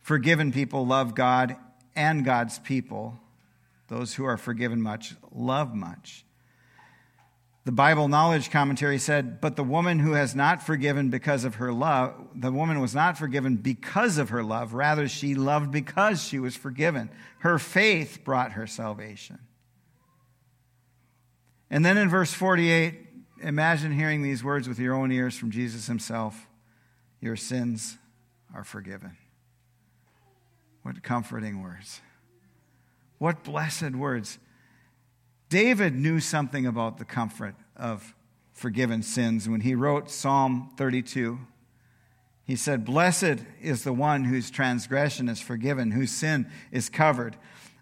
forgiven 0.00 0.52
people 0.52 0.86
love 0.86 1.14
God 1.14 1.56
and 1.94 2.24
God's 2.24 2.58
people. 2.58 3.18
Those 3.88 4.14
who 4.14 4.24
are 4.24 4.36
forgiven 4.36 4.82
much 4.82 5.14
love 5.32 5.74
much. 5.74 6.24
The 7.64 7.72
Bible 7.72 8.08
Knowledge 8.08 8.50
Commentary 8.50 8.98
said, 8.98 9.40
But 9.40 9.54
the 9.54 9.62
woman 9.62 10.00
who 10.00 10.12
has 10.12 10.34
not 10.34 10.66
forgiven 10.66 11.10
because 11.10 11.44
of 11.44 11.56
her 11.56 11.72
love, 11.72 12.14
the 12.34 12.50
woman 12.50 12.80
was 12.80 12.92
not 12.92 13.16
forgiven 13.16 13.56
because 13.56 14.18
of 14.18 14.30
her 14.30 14.42
love. 14.42 14.74
Rather, 14.74 15.06
she 15.06 15.36
loved 15.36 15.70
because 15.70 16.24
she 16.24 16.40
was 16.40 16.56
forgiven. 16.56 17.08
Her 17.38 17.60
faith 17.60 18.20
brought 18.24 18.52
her 18.52 18.66
salvation. 18.66 19.38
And 21.70 21.84
then 21.84 21.96
in 21.96 22.08
verse 22.08 22.32
48, 22.32 23.11
imagine 23.42 23.92
hearing 23.92 24.22
these 24.22 24.42
words 24.42 24.68
with 24.68 24.78
your 24.78 24.94
own 24.94 25.12
ears 25.12 25.36
from 25.36 25.50
Jesus 25.50 25.86
himself 25.86 26.46
Your 27.20 27.36
sins 27.36 27.98
are 28.54 28.64
forgiven. 28.64 29.16
What 30.82 31.02
comforting 31.02 31.62
words. 31.62 32.00
What 33.18 33.44
blessed 33.44 33.92
words. 33.92 34.38
David 35.48 35.94
knew 35.94 36.18
something 36.18 36.66
about 36.66 36.98
the 36.98 37.04
comfort 37.04 37.54
of 37.76 38.14
forgiven 38.52 39.02
sins 39.02 39.48
when 39.48 39.60
he 39.60 39.74
wrote 39.74 40.10
Psalm 40.10 40.70
32. 40.76 41.38
He 42.44 42.56
said, 42.56 42.84
Blessed 42.84 43.44
is 43.60 43.84
the 43.84 43.92
one 43.92 44.24
whose 44.24 44.50
transgression 44.50 45.28
is 45.28 45.40
forgiven, 45.40 45.92
whose 45.92 46.10
sin 46.10 46.50
is 46.72 46.88
covered. 46.88 47.36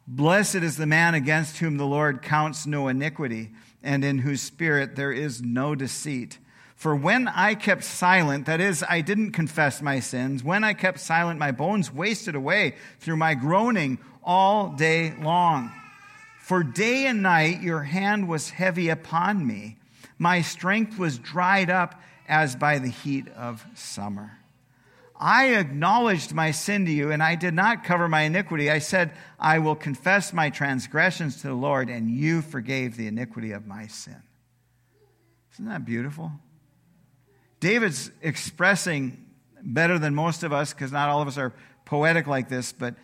Blessed 0.07 0.57
is 0.57 0.77
the 0.77 0.87
man 0.87 1.15
against 1.15 1.59
whom 1.59 1.77
the 1.77 1.87
Lord 1.87 2.21
counts 2.23 2.67
no 2.67 2.89
iniquity 2.89 3.51
and 3.83 4.05
in 4.05 4.19
whose 4.19 4.41
spirit 4.41 4.97
there 4.97 5.13
is 5.13 5.43
no 5.43 5.75
deceit. 5.75 6.39
For 6.75 6.97
when 6.97 7.29
I 7.29 7.55
kept 7.55 7.85
silent, 7.85 8.47
that 8.47 8.61
is, 8.61 8.83
I 8.89 9.03
didn't 9.03 9.33
confess 9.33 9.83
my 9.83 10.01
sins, 10.01 10.43
when 10.43 10.65
I 10.65 10.73
kept 10.73 10.99
silent, 10.99 11.39
my 11.39 11.53
bones 11.53 11.93
wasted 11.93 12.35
away 12.35 12.75
through 13.01 13.17
my 13.17 13.35
groaning 13.35 13.99
all 14.25 14.71
day 14.71 15.15
long. 15.21 15.73
For 16.39 16.63
day 16.63 17.07
and 17.07 17.23
night 17.23 17.61
your 17.61 17.83
hand 17.83 18.29
was 18.29 18.51
heavy 18.51 18.89
upon 18.89 19.47
me. 19.47 19.77
My 20.19 20.41
strength 20.41 20.99
was 20.99 21.19
dried 21.19 21.71
up 21.71 22.01
as 22.29 22.57
by 22.57 22.79
the 22.79 22.89
heat 22.89 23.29
of 23.37 23.67
summer. 23.75 24.40
I 25.23 25.57
acknowledged 25.57 26.33
my 26.33 26.51
sin 26.51 26.87
to 26.87 26.91
you, 26.91 27.13
and 27.13 27.23
I 27.23 27.35
did 27.35 27.53
not 27.53 27.85
cover 27.85 28.09
my 28.09 28.23
iniquity. 28.23 28.71
I 28.71 28.79
said, 28.79 29.13
I 29.39 29.59
will 29.59 29.77
confess 29.77 30.33
my 30.33 30.49
transgressions 30.49 31.43
to 31.43 31.49
the 31.49 31.55
Lord, 31.55 31.91
and 31.91 32.11
you 32.11 32.41
forgave 32.41 32.97
the 32.97 33.07
iniquity 33.07 33.53
of 33.53 33.67
my 33.67 33.87
sin. 33.87 34.23
Isn't 35.53 35.67
that 35.67 35.85
beautiful? 35.85 36.33
David's 37.61 38.11
expressing 38.23 39.27
better 39.63 39.99
than 39.99 40.15
most 40.15 40.43
of 40.43 40.55
us, 40.55 40.73
because 40.73 40.91
not 40.91 41.11
all 41.11 41.21
of 41.21 41.29
us 41.29 41.37
are 41.37 41.53
poetic 41.85 42.27
like 42.27 42.49
this, 42.49 42.73
but 42.73 42.95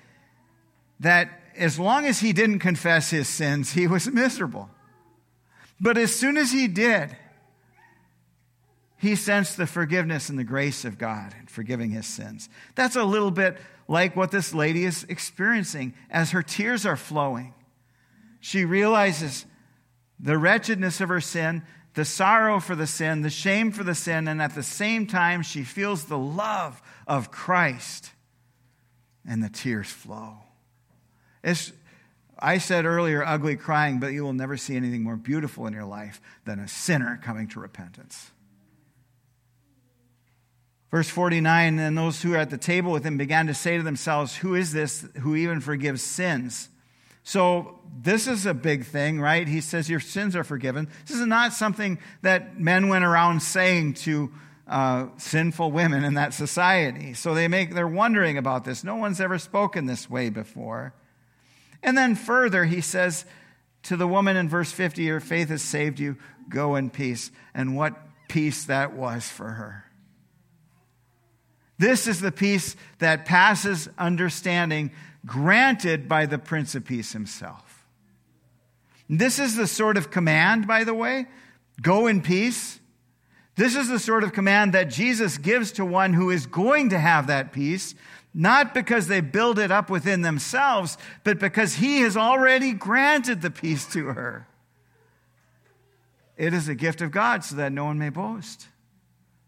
that 1.00 1.29
as 1.55 1.79
long 1.79 2.07
as 2.07 2.20
he 2.20 2.33
didn't 2.33 2.61
confess 2.61 3.11
his 3.11 3.29
sins, 3.29 3.72
he 3.72 3.87
was 3.87 4.09
miserable. 4.09 4.70
But 5.79 5.98
as 5.98 6.16
soon 6.16 6.38
as 6.38 6.50
he 6.50 6.66
did, 6.66 7.14
he 8.99 9.15
sensed 9.15 9.57
the 9.57 9.67
forgiveness 9.67 10.29
and 10.29 10.39
the 10.39 10.45
grace 10.45 10.85
of 10.85 10.99
God 10.99 11.35
in 11.39 11.47
forgiving 11.47 11.91
his 11.91 12.07
sins. 12.07 12.49
That's 12.75 12.97
a 12.97 13.05
little 13.05 13.31
bit 13.31 13.59
like 13.89 14.17
what 14.17 14.31
this 14.31 14.55
lady 14.55 14.85
is 14.85 15.05
experiencing 15.09 15.95
as 16.11 16.31
her 16.31 16.43
tears 16.43 16.87
are 16.87 16.97
flowing. 16.97 17.55
She 18.41 18.65
realizes 18.65 19.45
the 20.19 20.39
wretchedness 20.39 21.01
of 21.01 21.11
her 21.11 21.21
sin, 21.21 21.63
the 21.95 22.05
sorrow 22.05 22.59
for 22.59 22.75
the 22.75 22.87
sin, 22.87 23.23
the 23.23 23.31
shame 23.31 23.71
for 23.71 23.85
the 23.85 23.95
sin, 23.95 24.29
and 24.29 24.41
at 24.41 24.55
the 24.55 24.63
same 24.63 25.07
time, 25.07 25.43
she 25.43 25.63
feels 25.63 26.05
the 26.05 26.19
love 26.19 26.81
of 27.07 27.31
Christ, 27.31 28.13
and 29.29 29.43
the 29.43 29.49
tears 29.49 29.91
flow. 29.91 30.39
It's, 31.45 31.73
I 32.39 32.59
said 32.59 32.87
earlier, 32.87 33.25
ugly 33.25 33.57
crying, 33.57 33.99
but 34.01 34.09
you 34.09 34.25
will 34.25 34.33
never 34.33 34.57
see 34.57 34.77
anything 34.77 35.03
more 35.03 35.17
beautiful 35.17 35.67
in 35.67 35.73
your 35.73 35.85
life 35.85 36.21
than 36.45 36.59
a 36.59 36.69
sinner 36.69 37.21
coming 37.23 37.49
to 37.49 37.61
repentance. 37.61 38.31
Verse 40.90 41.09
49 41.09 41.79
And 41.79 41.99
those 41.99 42.22
who 42.22 42.31
were 42.31 42.37
at 42.37 42.51
the 42.51 42.59
table 42.59 42.92
with 42.92 43.05
him 43.05 43.16
began 43.16 43.46
to 43.46 43.55
say 43.55 43.77
to 43.77 43.83
themselves, 43.83 44.37
Who 44.37 44.55
is 44.55 44.72
this 44.72 45.07
who 45.20 45.35
even 45.35 45.61
forgives 45.61 46.03
sins? 46.03 46.68
So, 47.22 47.81
this 47.99 48.29
is 48.29 48.46
a 48.46 48.55
big 48.55 48.85
thing, 48.85 49.20
right? 49.20 49.49
He 49.49 49.61
says, 49.61 49.90
Your 49.90 50.01
sins 50.01 50.37
are 50.37 50.44
forgiven. 50.44 50.88
This 51.07 51.16
is 51.16 51.27
not 51.27 51.53
something 51.53 51.99
that 52.22 52.61
men 52.61 52.88
went 52.88 53.05
around 53.05 53.40
saying 53.40 53.94
to 53.94 54.33
uh, 54.68 55.07
sinful 55.16 55.70
women 55.70 56.05
in 56.05 56.14
that 56.14 56.35
society. 56.35 57.14
So 57.14 57.35
they 57.35 57.49
make, 57.49 57.75
they're 57.75 57.87
wondering 57.87 58.37
about 58.37 58.64
this. 58.64 58.83
No 58.83 58.96
one's 58.96 59.20
ever 59.20 59.38
spoken 59.38 59.87
this 59.87 60.11
way 60.11 60.29
before. 60.29 60.92
And 61.83 61.96
then 61.96 62.14
further, 62.14 62.64
he 62.64 62.81
says 62.81 63.25
to 63.85 63.96
the 63.96 64.09
woman 64.09 64.37
in 64.37 64.49
verse 64.49 64.72
50, 64.72 65.03
Your 65.03 65.20
faith 65.20 65.51
has 65.51 65.62
saved 65.62 66.01
you. 66.01 66.16
Go 66.49 66.77
in 66.77 66.90
peace. 66.90 67.31
And 67.55 67.77
what 67.77 67.94
peace 68.29 68.64
that 68.64 68.94
was 68.94 69.29
for 69.29 69.51
her. 69.51 69.86
This 71.79 72.07
is 72.07 72.21
the 72.21 72.33
peace 72.33 72.77
that 72.99 73.27
passes 73.27 73.89
understanding, 73.99 74.93
granted 75.27 76.09
by 76.09 76.27
the 76.27 76.39
Prince 76.39 76.75
of 76.75 76.85
Peace 76.85 77.12
himself. 77.12 77.85
This 79.09 79.39
is 79.39 79.57
the 79.57 79.67
sort 79.67 79.97
of 79.97 80.11
command, 80.11 80.67
by 80.67 80.85
the 80.85 80.95
way 80.95 81.27
go 81.81 82.07
in 82.07 82.23
peace. 82.23 82.81
This 83.57 83.75
is 83.75 83.89
the 83.89 83.99
sort 83.99 84.25
of 84.25 84.33
command 84.33 84.75
that 84.75 84.91
Jesus 84.91 85.39
gives 85.39 85.73
to 85.73 85.85
one 85.85 86.12
who 86.12 86.31
is 86.31 86.47
going 86.47 86.91
to 86.91 86.99
have 86.99 87.27
that 87.29 87.53
peace, 87.53 87.95
not 88.35 88.75
because 88.75 89.07
they 89.07 89.21
build 89.21 89.59
it 89.59 89.71
up 89.71 89.89
within 89.89 90.23
themselves, 90.23 90.99
but 91.25 91.39
because 91.39 91.75
he 91.75 92.01
has 92.01 92.17
already 92.17 92.73
granted 92.73 93.41
the 93.41 93.51
peace 93.51 93.87
to 93.93 94.07
her. 94.07 94.47
It 96.37 96.53
is 96.53 96.69
a 96.69 96.75
gift 96.75 97.01
of 97.01 97.11
God 97.11 97.45
so 97.45 97.57
that 97.57 97.73
no 97.73 97.87
one 97.87 97.99
may 97.99 98.11
boast, 98.11 98.69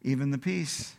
even 0.02 0.30
the 0.30 0.38
peace. 0.38 0.94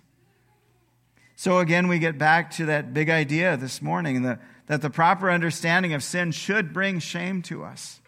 So 1.40 1.60
again, 1.60 1.88
we 1.88 2.00
get 2.00 2.18
back 2.18 2.52
to 2.56 2.66
that 2.66 2.94
big 2.94 3.10
idea 3.10 3.56
this 3.56 3.82
morning 3.82 4.24
that, 4.24 4.42
the 4.68 4.90
proper 4.90 5.32
understanding 5.32 5.94
of 5.94 6.04
sin 6.04 6.34
should 6.34 6.74
bring 6.74 7.00
shame 7.00 7.42
to 7.44 7.64
us. 7.64 8.02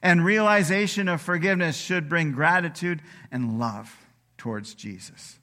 And 0.00 0.24
realization 0.24 1.06
of 1.06 1.20
forgiveness 1.20 1.76
should 1.76 2.08
bring 2.08 2.32
gratitude 2.32 3.02
and 3.30 3.58
love 3.58 3.94
towards 4.38 4.72
Jesus. 4.72 5.38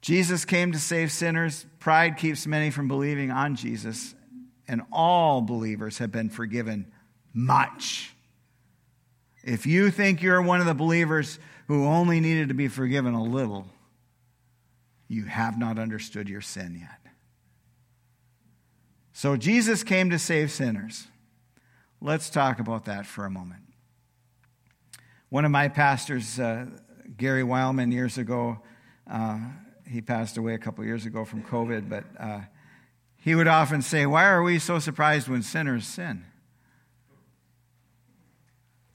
Jesus 0.00 0.44
came 0.44 0.70
to 0.70 0.78
save 0.78 1.10
sinners. 1.10 1.66
Pride 1.80 2.16
keeps 2.16 2.46
many 2.46 2.70
from 2.70 2.86
believing 2.86 3.32
on 3.32 3.56
Jesus. 3.56 4.14
And 4.68 4.82
all 4.92 5.40
believers 5.40 5.98
have 5.98 6.12
been 6.12 6.30
forgiven 6.30 6.92
much. 7.34 8.14
If 9.42 9.66
you 9.66 9.90
think 9.90 10.22
you're 10.22 10.40
one 10.40 10.60
of 10.60 10.66
the 10.66 10.72
believers 10.74 11.40
who 11.66 11.84
only 11.84 12.20
needed 12.20 12.46
to 12.46 12.54
be 12.54 12.68
forgiven 12.68 13.14
a 13.14 13.24
little, 13.24 13.66
you 15.12 15.24
have 15.26 15.58
not 15.58 15.78
understood 15.78 16.28
your 16.28 16.40
sin 16.40 16.76
yet. 16.80 17.12
So 19.12 19.36
Jesus 19.36 19.84
came 19.84 20.08
to 20.10 20.18
save 20.18 20.50
sinners. 20.50 21.06
Let's 22.00 22.30
talk 22.30 22.58
about 22.58 22.86
that 22.86 23.06
for 23.06 23.26
a 23.26 23.30
moment. 23.30 23.60
One 25.28 25.44
of 25.44 25.50
my 25.50 25.68
pastors, 25.68 26.40
uh, 26.40 26.66
Gary 27.16 27.42
Weilman, 27.42 27.92
years 27.92 28.16
ago, 28.16 28.60
uh, 29.08 29.38
he 29.86 30.00
passed 30.00 30.38
away 30.38 30.54
a 30.54 30.58
couple 30.58 30.84
years 30.84 31.04
ago 31.04 31.24
from 31.24 31.42
COVID, 31.42 31.88
but 31.88 32.04
uh, 32.18 32.40
he 33.18 33.34
would 33.34 33.48
often 33.48 33.82
say, 33.82 34.06
Why 34.06 34.24
are 34.24 34.42
we 34.42 34.58
so 34.58 34.78
surprised 34.78 35.28
when 35.28 35.42
sinners 35.42 35.86
sin? 35.86 36.24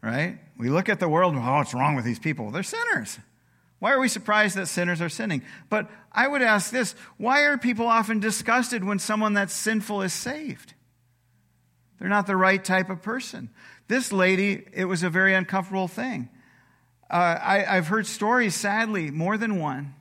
Right? 0.02 0.40
We 0.58 0.70
look 0.70 0.90
at 0.90 1.00
the 1.00 1.08
world, 1.08 1.36
oh, 1.36 1.40
what's 1.40 1.74
wrong 1.74 1.96
with 1.96 2.06
these 2.06 2.20
people? 2.20 2.50
They're 2.50 2.64
sinners. 2.64 3.20
Why 3.80 3.92
are 3.92 4.00
we 4.00 4.08
surprised 4.08 4.56
that 4.56 4.68
sinners 4.68 5.02
are 5.02 5.10
sinning? 5.10 5.44
But 5.70 5.90
I 6.12 6.28
would 6.28 6.42
ask 6.42 6.72
this 6.72 6.96
why 7.18 7.42
are 7.42 7.58
people 7.58 7.88
often 7.88 8.20
disgusted 8.20 8.84
when 8.84 9.00
someone 9.00 9.34
that's 9.34 9.54
sinful 9.54 10.02
is 10.02 10.14
saved? 10.14 10.74
They're 12.00 12.10
not 12.10 12.28
the 12.28 12.36
right 12.36 12.64
type 12.64 12.90
of 12.90 13.02
person. 13.02 13.50
This 13.88 14.12
lady, 14.12 14.66
it 14.74 14.86
was 14.86 15.04
a 15.04 15.10
very 15.10 15.34
uncomfortable 15.34 15.88
thing. 15.88 16.30
Uh, 17.10 17.38
I, 17.42 17.76
have 17.76 17.88
heard 17.88 18.06
stories, 18.06 18.54
sadly, 18.54 19.12
more 19.12 19.38
than 19.38 19.60
one, 19.60 19.96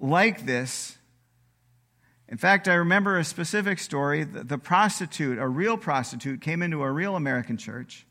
like 0.00 0.46
this. 0.46 0.96
In 2.28 2.38
fact, 2.38 2.68
I 2.68 2.74
remember 2.74 3.18
a 3.18 3.24
specific 3.24 3.78
story. 3.78 4.24
The, 4.24 4.44
the 4.44 4.58
prostitute, 4.58 5.38
a 5.38 5.48
real 5.48 5.76
prostitute, 5.76 6.40
came 6.40 6.62
into 6.62 6.82
a 6.82 6.90
real 6.90 7.16
American 7.16 7.56
church, 7.56 8.06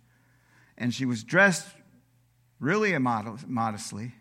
and 0.78 0.94
she 0.94 1.06
was 1.06 1.24
dressed 1.24 1.68
really 2.60 2.92
immodestly. 2.92 4.12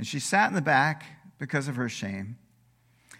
And 0.00 0.06
she 0.06 0.18
sat 0.18 0.48
in 0.48 0.54
the 0.54 0.62
back 0.62 1.04
because 1.38 1.68
of 1.68 1.76
her 1.76 1.90
shame. 1.90 2.38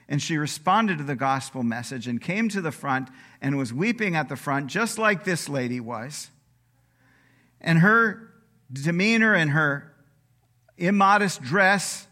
And 0.08 0.22
she 0.22 0.38
responded 0.38 0.96
to 0.96 1.04
the 1.04 1.14
gospel 1.14 1.62
message 1.62 2.08
and 2.08 2.18
came 2.18 2.48
to 2.48 2.62
the 2.62 2.72
front 2.72 3.10
and 3.42 3.58
was 3.58 3.70
weeping 3.70 4.16
at 4.16 4.30
the 4.30 4.36
front, 4.36 4.68
just 4.68 4.96
like 4.96 5.24
this 5.24 5.46
lady 5.46 5.78
was. 5.78 6.30
And 7.60 7.80
her 7.80 8.32
demeanor 8.72 9.34
and 9.34 9.50
her 9.50 9.94
immodest 10.78 11.42
dress 11.42 12.06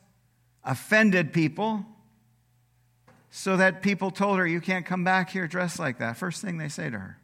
offended 0.62 1.32
people, 1.32 1.86
so 3.30 3.56
that 3.56 3.80
people 3.80 4.10
told 4.10 4.36
her, 4.36 4.46
You 4.46 4.60
can't 4.60 4.84
come 4.84 5.02
back 5.02 5.30
here 5.30 5.46
dressed 5.46 5.78
like 5.78 5.98
that. 6.00 6.18
First 6.18 6.42
thing 6.42 6.58
they 6.58 6.68
say 6.68 6.90
to 6.90 6.98
her. 6.98 7.18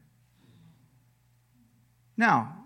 Now, 2.16 2.57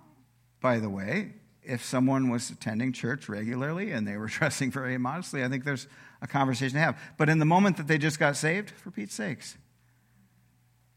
by 0.60 0.78
the 0.78 0.88
way, 0.88 1.32
if 1.68 1.84
someone 1.84 2.30
was 2.30 2.48
attending 2.50 2.92
church 2.92 3.28
regularly 3.28 3.92
and 3.92 4.08
they 4.08 4.16
were 4.16 4.26
dressing 4.38 4.70
very 4.70 4.98
modestly, 4.98 5.44
I 5.44 5.48
think 5.48 5.64
there's 5.64 5.86
a 6.22 6.26
conversation 6.26 6.74
to 6.74 6.80
have. 6.80 6.98
But 7.16 7.28
in 7.28 7.38
the 7.38 7.44
moment 7.44 7.76
that 7.76 7.86
they 7.86 7.98
just 7.98 8.18
got 8.18 8.36
saved, 8.36 8.70
for 8.70 8.90
Pete's 8.90 9.14
sakes, 9.14 9.56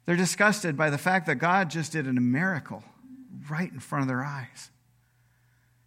they're 0.06 0.16
disgusted 0.16 0.76
by 0.76 0.90
the 0.90 0.98
fact 0.98 1.28
that 1.28 1.36
God 1.36 1.70
just 1.70 1.92
did 1.92 2.08
a 2.08 2.14
miracle 2.14 2.84
right 3.50 3.72
in 3.72 3.80
front 3.80 4.04
of 4.04 4.08
their 4.08 4.24
eyes 4.24 4.72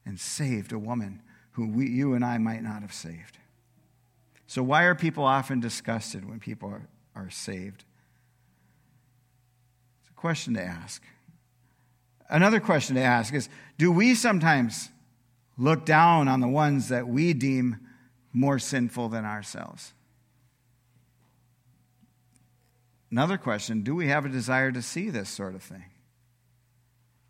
and 0.07 0.21
saved 0.21 0.73
a 0.73 0.79
woman 0.79 1.23
who 1.53 1.67
we, 1.67 1.89
you 1.89 2.15
and 2.15 2.25
I 2.25 2.39
might 2.39 2.63
not 2.63 2.83
have 2.83 2.93
saved. 2.93 3.39
So, 4.47 4.63
why 4.63 4.85
are 4.85 4.95
people 4.95 5.25
often 5.25 5.61
disgusted 5.61 6.29
when 6.29 6.39
people 6.39 6.69
are, 6.69 6.89
are 7.15 7.31
saved? 7.31 7.85
It's 10.01 10.11
a 10.11 10.15
question 10.15 10.55
to 10.55 10.63
ask. 10.63 11.03
Another 12.29 12.61
question 12.61 12.97
to 12.97 13.03
ask 13.03 13.35
is 13.35 13.49
Do 13.79 13.93
we 13.93 14.15
sometimes 14.15 14.91
look 15.57 15.85
down 15.85 16.29
on 16.29 16.41
the 16.41 16.49
ones 16.49 16.89
that 16.89 17.07
we 17.07 17.33
deem 17.33 17.79
more 18.33 18.59
sinful 18.59 19.09
than 19.11 19.25
ourselves? 19.25 19.93
Another 23.11 23.39
question 23.39 23.83
Do 23.83 23.95
we 23.95 24.09
have 24.09 24.25
a 24.25 24.29
desire 24.29 24.73
to 24.73 24.83
see 24.83 25.11
this 25.11 25.29
sort 25.29 25.55
of 25.55 25.63
thing? 25.63 25.85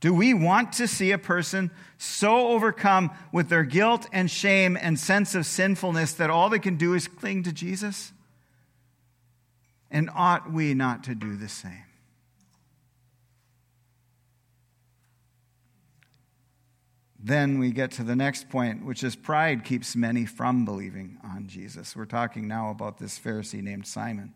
Do 0.01 0.13
we 0.13 0.35
want 0.35 0.75
to 0.75 0.87
see 0.87 1.13
a 1.13 1.19
person 1.19 1.71
so 1.97 2.49
overcome 2.49 3.11
with 3.33 3.49
their 3.49 3.65
guilt 3.65 4.07
and 4.13 4.31
shame 4.31 4.77
and 4.79 4.99
sense 4.99 5.35
of 5.35 5.47
sinfulness 5.47 6.13
that 6.15 6.29
all 6.29 6.51
they 6.51 6.59
can 6.59 6.77
do 6.77 6.93
is 6.93 7.09
cling 7.09 7.43
to 7.45 7.53
Jesus? 7.53 8.13
And 9.91 10.11
ought 10.15 10.53
we 10.53 10.75
not 10.75 11.05
to 11.05 11.15
do 11.15 11.37
the 11.37 11.49
same? 11.49 11.85
Then 17.27 17.59
we 17.59 17.71
get 17.71 17.91
to 17.93 18.05
the 18.05 18.15
next 18.15 18.51
point, 18.51 18.85
which 18.85 19.03
is 19.03 19.17
pride 19.17 19.65
keeps 19.65 19.97
many 19.97 20.27
from 20.27 20.67
believing 20.67 21.17
on 21.25 21.47
Jesus. 21.47 21.97
We're 21.97 22.05
talking 22.05 22.47
now 22.47 22.69
about 22.69 22.99
this 22.99 23.19
Pharisee 23.19 23.63
named 23.63 23.87
Simon. 23.87 24.35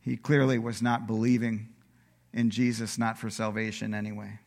He 0.00 0.16
clearly 0.16 0.58
was 0.58 0.82
not 0.82 1.06
believing 1.06 1.68
in 2.32 2.50
Jesus, 2.50 2.98
not 2.98 3.16
for 3.16 3.30
salvation 3.30 3.94
anyway. 3.94 4.40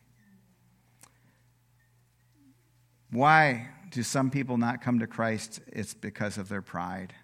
Why 3.10 3.68
do 3.90 4.02
some 4.02 4.30
people 4.30 4.58
not 4.58 4.82
come 4.82 4.98
to 4.98 5.06
Christ? 5.06 5.60
It's 5.68 5.94
because 5.94 6.36
of 6.36 6.50
their 6.50 6.60
pride. 6.60 7.14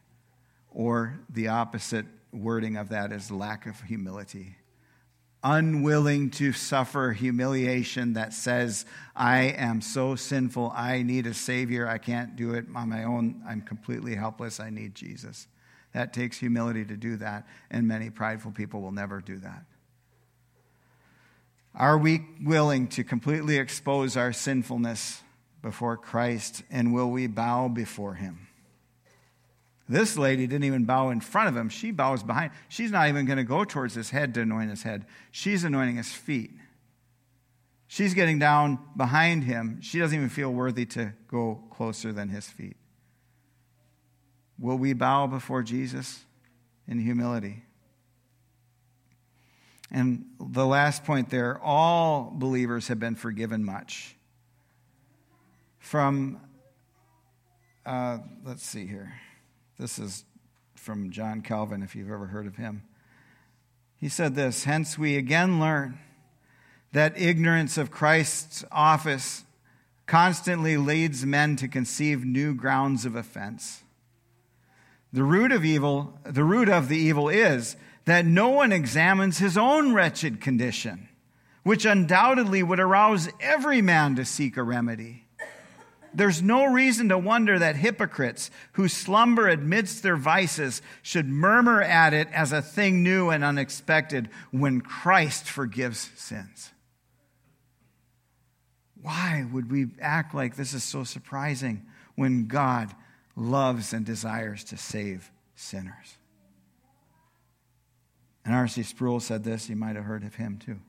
Or 0.70 1.20
the 1.28 1.48
opposite 1.48 2.06
wording 2.32 2.78
of 2.78 2.88
that 2.88 3.12
is 3.12 3.30
lack 3.30 3.66
of 3.66 3.78
humility 3.82 4.56
unwilling 5.42 6.30
to 6.30 6.52
suffer 6.52 7.12
humiliation 7.12 8.14
that 8.14 8.32
says, 8.32 8.84
I 9.14 9.42
am 9.56 9.80
so 9.80 10.16
sinful, 10.16 10.72
I 10.74 11.02
need 11.02 11.26
a 11.26 11.34
Savior, 11.34 11.86
I 11.86 11.98
can't 11.98 12.36
do 12.36 12.54
it 12.54 12.66
on 12.74 12.88
my 12.88 13.04
own, 13.04 13.42
I'm 13.46 13.60
completely 13.60 14.14
helpless, 14.14 14.58
I 14.60 14.70
need 14.70 14.94
Jesus. 14.94 15.46
That 15.94 16.12
takes 16.12 16.38
humility 16.38 16.84
to 16.84 16.96
do 16.96 17.16
that, 17.16 17.46
and 17.70 17.86
many 17.86 18.10
prideful 18.10 18.50
people 18.50 18.82
will 18.82 18.92
never 18.92 19.20
do 19.20 19.38
that. 19.38 19.64
Are 21.74 21.96
we 21.96 22.26
willing 22.42 22.88
to 22.88 23.04
completely 23.04 23.56
expose 23.56 24.16
our 24.16 24.32
sinfulness 24.32 25.22
before 25.62 25.96
Christ, 25.96 26.62
and 26.70 26.92
will 26.92 27.10
we 27.10 27.28
bow 27.28 27.68
before 27.68 28.14
Him? 28.14 28.47
This 29.88 30.18
lady 30.18 30.46
didn't 30.46 30.64
even 30.64 30.84
bow 30.84 31.10
in 31.10 31.20
front 31.20 31.48
of 31.48 31.56
him. 31.56 31.68
She 31.70 31.90
bows 31.90 32.22
behind. 32.22 32.52
She's 32.68 32.90
not 32.90 33.08
even 33.08 33.24
going 33.24 33.38
to 33.38 33.44
go 33.44 33.64
towards 33.64 33.94
his 33.94 34.10
head 34.10 34.34
to 34.34 34.42
anoint 34.42 34.70
his 34.70 34.82
head. 34.82 35.06
She's 35.30 35.64
anointing 35.64 35.96
his 35.96 36.12
feet. 36.12 36.50
She's 37.86 38.12
getting 38.12 38.38
down 38.38 38.78
behind 38.96 39.44
him. 39.44 39.80
She 39.80 39.98
doesn't 39.98 40.16
even 40.16 40.28
feel 40.28 40.52
worthy 40.52 40.84
to 40.86 41.14
go 41.26 41.62
closer 41.70 42.12
than 42.12 42.28
his 42.28 42.46
feet. 42.46 42.76
Will 44.58 44.76
we 44.76 44.92
bow 44.92 45.26
before 45.26 45.62
Jesus 45.62 46.24
in 46.86 46.98
humility? 46.98 47.62
And 49.90 50.26
the 50.38 50.66
last 50.66 51.04
point 51.04 51.30
there 51.30 51.58
all 51.62 52.30
believers 52.34 52.88
have 52.88 53.00
been 53.00 53.14
forgiven 53.14 53.64
much. 53.64 54.16
From 55.78 56.40
Uh, 57.86 58.18
let's 58.44 58.66
see 58.66 58.86
here. 58.86 59.14
This 59.78 59.98
is 59.98 60.24
from 60.74 61.10
John 61.10 61.40
Calvin, 61.40 61.82
if 61.82 61.94
you've 61.94 62.10
ever 62.10 62.26
heard 62.26 62.46
of 62.46 62.56
him. 62.56 62.82
He 63.96 64.08
said 64.08 64.34
this 64.34 64.64
Hence, 64.64 64.98
we 64.98 65.16
again 65.16 65.60
learn 65.60 65.98
that 66.92 67.20
ignorance 67.20 67.78
of 67.78 67.90
Christ's 67.90 68.64
office 68.72 69.44
constantly 70.06 70.76
leads 70.76 71.24
men 71.24 71.54
to 71.56 71.68
conceive 71.68 72.24
new 72.24 72.54
grounds 72.54 73.04
of 73.04 73.14
offense. 73.14 73.82
The 75.12 75.22
root 75.22 75.52
of 75.52 75.64
evil, 75.64 76.18
the 76.24 76.44
root 76.44 76.68
of 76.68 76.88
the 76.88 76.96
evil 76.96 77.28
is 77.28 77.76
that 78.06 78.24
no 78.24 78.48
one 78.48 78.72
examines 78.72 79.38
his 79.38 79.56
own 79.56 79.92
wretched 79.92 80.40
condition, 80.40 81.08
which 81.62 81.84
undoubtedly 81.84 82.62
would 82.62 82.80
arouse 82.80 83.28
every 83.38 83.82
man 83.82 84.16
to 84.16 84.24
seek 84.24 84.56
a 84.56 84.62
remedy. 84.62 85.27
There's 86.14 86.42
no 86.42 86.64
reason 86.66 87.08
to 87.10 87.18
wonder 87.18 87.58
that 87.58 87.76
hypocrites 87.76 88.50
who 88.72 88.88
slumber 88.88 89.48
amidst 89.48 90.02
their 90.02 90.16
vices 90.16 90.82
should 91.02 91.28
murmur 91.28 91.82
at 91.82 92.14
it 92.14 92.28
as 92.32 92.52
a 92.52 92.62
thing 92.62 93.02
new 93.02 93.30
and 93.30 93.44
unexpected 93.44 94.28
when 94.50 94.80
Christ 94.80 95.44
forgives 95.44 96.10
sins. 96.16 96.70
Why 99.00 99.46
would 99.52 99.70
we 99.70 99.88
act 100.00 100.34
like 100.34 100.56
this 100.56 100.74
is 100.74 100.82
so 100.82 101.04
surprising 101.04 101.86
when 102.16 102.46
God 102.46 102.94
loves 103.36 103.92
and 103.92 104.04
desires 104.04 104.64
to 104.64 104.76
save 104.76 105.30
sinners? 105.54 106.16
And 108.44 108.54
R.C. 108.54 108.82
Sproul 108.82 109.20
said 109.20 109.44
this, 109.44 109.68
you 109.68 109.76
might 109.76 109.96
have 109.96 110.04
heard 110.04 110.24
of 110.24 110.34
him 110.34 110.58
too. 110.58 110.80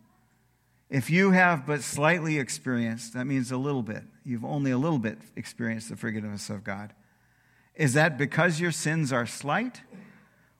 If 0.89 1.11
you 1.11 1.31
have 1.31 1.67
but 1.67 1.83
slightly 1.83 2.39
experienced, 2.39 3.13
that 3.13 3.25
means 3.25 3.51
a 3.51 3.57
little 3.57 3.83
bit, 3.83 4.03
you've 4.25 4.45
only 4.45 4.71
a 4.71 4.77
little 4.77 4.97
bit 4.97 5.19
experienced 5.35 5.89
the 5.89 5.95
forgiveness 5.95 6.49
of 6.49 6.63
God. 6.63 6.93
Is 7.75 7.93
that 7.93 8.17
because 8.17 8.59
your 8.59 8.71
sins 8.71 9.13
are 9.13 9.27
slight? 9.27 9.81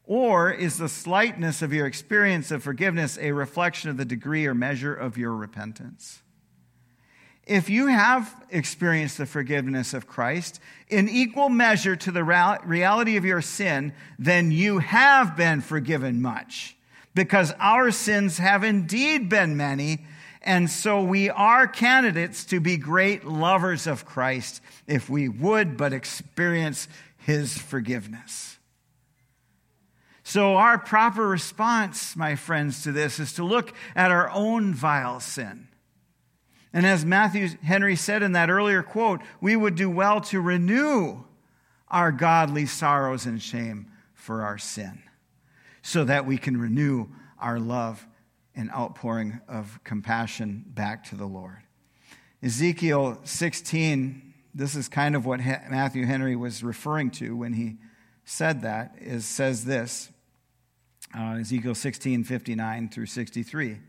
Or 0.05 0.51
is 0.51 0.77
the 0.77 0.89
slightness 0.89 1.61
of 1.61 1.73
your 1.73 1.85
experience 1.85 2.49
of 2.51 2.63
forgiveness 2.63 3.17
a 3.19 3.31
reflection 3.31 3.89
of 3.89 3.97
the 3.97 4.05
degree 4.05 4.45
or 4.45 4.53
measure 4.53 4.93
of 4.93 5.17
your 5.17 5.35
repentance? 5.35 6.21
If 7.45 7.67
you 7.67 7.87
have 7.87 8.45
experienced 8.51 9.17
the 9.17 9.25
forgiveness 9.25 9.95
of 9.95 10.05
Christ 10.05 10.59
in 10.87 11.09
equal 11.09 11.49
measure 11.49 11.95
to 11.95 12.11
the 12.11 12.23
reality 12.23 13.17
of 13.17 13.25
your 13.25 13.41
sin, 13.41 13.93
then 14.19 14.51
you 14.51 14.77
have 14.77 15.35
been 15.35 15.61
forgiven 15.61 16.21
much 16.21 16.77
because 17.15 17.51
our 17.59 17.89
sins 17.89 18.37
have 18.37 18.63
indeed 18.63 19.29
been 19.29 19.57
many 19.57 20.05
and 20.41 20.69
so 20.69 21.03
we 21.03 21.29
are 21.29 21.67
candidates 21.67 22.45
to 22.45 22.59
be 22.59 22.77
great 22.77 23.25
lovers 23.25 23.87
of 23.87 24.05
Christ 24.05 24.61
if 24.87 25.09
we 25.09 25.27
would 25.27 25.75
but 25.75 25.91
experience 25.91 26.87
his 27.17 27.57
forgiveness. 27.57 28.57
So, 30.23 30.55
our 30.55 30.77
proper 30.77 31.27
response, 31.27 32.15
my 32.15 32.35
friends, 32.35 32.83
to 32.83 32.91
this 32.91 33.19
is 33.19 33.33
to 33.33 33.43
look 33.43 33.73
at 33.95 34.11
our 34.11 34.29
own 34.29 34.75
vile 34.75 35.19
sin. 35.19 35.67
And 36.71 36.85
as 36.85 37.03
Matthew 37.03 37.49
Henry 37.63 37.95
said 37.95 38.21
in 38.21 38.33
that 38.33 38.51
earlier 38.51 38.83
quote, 38.83 39.21
we 39.41 39.55
would 39.55 39.73
do 39.75 39.89
well 39.89 40.21
to 40.21 40.39
renew 40.39 41.23
our 41.87 42.11
godly 42.11 42.67
sorrows 42.67 43.25
and 43.25 43.41
shame 43.41 43.87
for 44.13 44.43
our 44.43 44.59
sin 44.59 45.01
so 45.81 46.03
that 46.03 46.27
we 46.27 46.37
can 46.37 46.55
renew 46.57 47.07
our 47.39 47.59
love 47.59 48.05
an 48.55 48.69
outpouring 48.71 49.39
of 49.47 49.79
compassion 49.83 50.65
back 50.67 51.03
to 51.05 51.15
the 51.15 51.25
Lord. 51.25 51.57
Ezekiel 52.41 53.19
16, 53.23 54.33
this 54.53 54.75
is 54.75 54.87
kind 54.87 55.15
of 55.15 55.25
what 55.25 55.39
Matthew 55.39 56.05
Henry 56.05 56.35
was 56.35 56.63
referring 56.63 57.11
to 57.11 57.35
when 57.35 57.53
he 57.53 57.77
said 58.25 58.61
that, 58.61 58.95
is 58.99 59.25
says 59.25 59.65
this 59.65 60.09
uh, 61.17 61.37
Ezekiel 61.39 61.75
16, 61.75 62.23
59 62.23 62.89
through 62.89 63.07
63. 63.07 63.79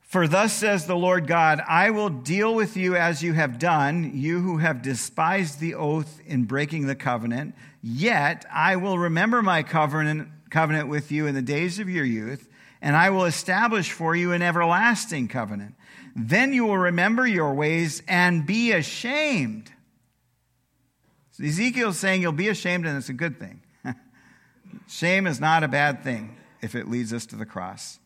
For 0.00 0.28
thus 0.28 0.52
says 0.52 0.86
the 0.86 0.94
Lord 0.94 1.26
God, 1.26 1.60
I 1.66 1.90
will 1.90 2.08
deal 2.08 2.54
with 2.54 2.76
you 2.76 2.94
as 2.94 3.22
you 3.22 3.32
have 3.32 3.58
done, 3.58 4.12
you 4.14 4.40
who 4.40 4.58
have 4.58 4.80
despised 4.80 5.58
the 5.58 5.74
oath 5.74 6.20
in 6.24 6.44
breaking 6.44 6.86
the 6.86 6.94
covenant. 6.94 7.54
Yet 7.82 8.44
I 8.52 8.76
will 8.76 8.98
remember 8.98 9.42
my 9.42 9.62
covenant, 9.62 10.28
covenant 10.50 10.88
with 10.88 11.10
you 11.10 11.26
in 11.26 11.34
the 11.34 11.42
days 11.42 11.80
of 11.80 11.88
your 11.88 12.04
youth 12.04 12.48
and 12.84 12.94
I 12.94 13.08
will 13.08 13.24
establish 13.24 13.90
for 13.90 14.14
you 14.14 14.32
an 14.32 14.42
everlasting 14.42 15.26
covenant. 15.26 15.74
Then 16.14 16.52
you 16.52 16.66
will 16.66 16.76
remember 16.76 17.26
your 17.26 17.54
ways 17.54 18.02
and 18.06 18.44
be 18.44 18.72
ashamed. 18.72 19.72
So 21.32 21.44
Ezekiel's 21.44 21.98
saying 21.98 22.20
you'll 22.20 22.32
be 22.32 22.48
ashamed, 22.48 22.86
and 22.86 22.98
it's 22.98 23.08
a 23.08 23.14
good 23.14 23.40
thing. 23.40 23.62
Shame 24.86 25.26
is 25.26 25.40
not 25.40 25.64
a 25.64 25.68
bad 25.68 26.04
thing 26.04 26.36
if 26.60 26.74
it 26.74 26.86
leads 26.86 27.14
us 27.14 27.24
to 27.26 27.36
the 27.36 27.46
cross. 27.46 27.98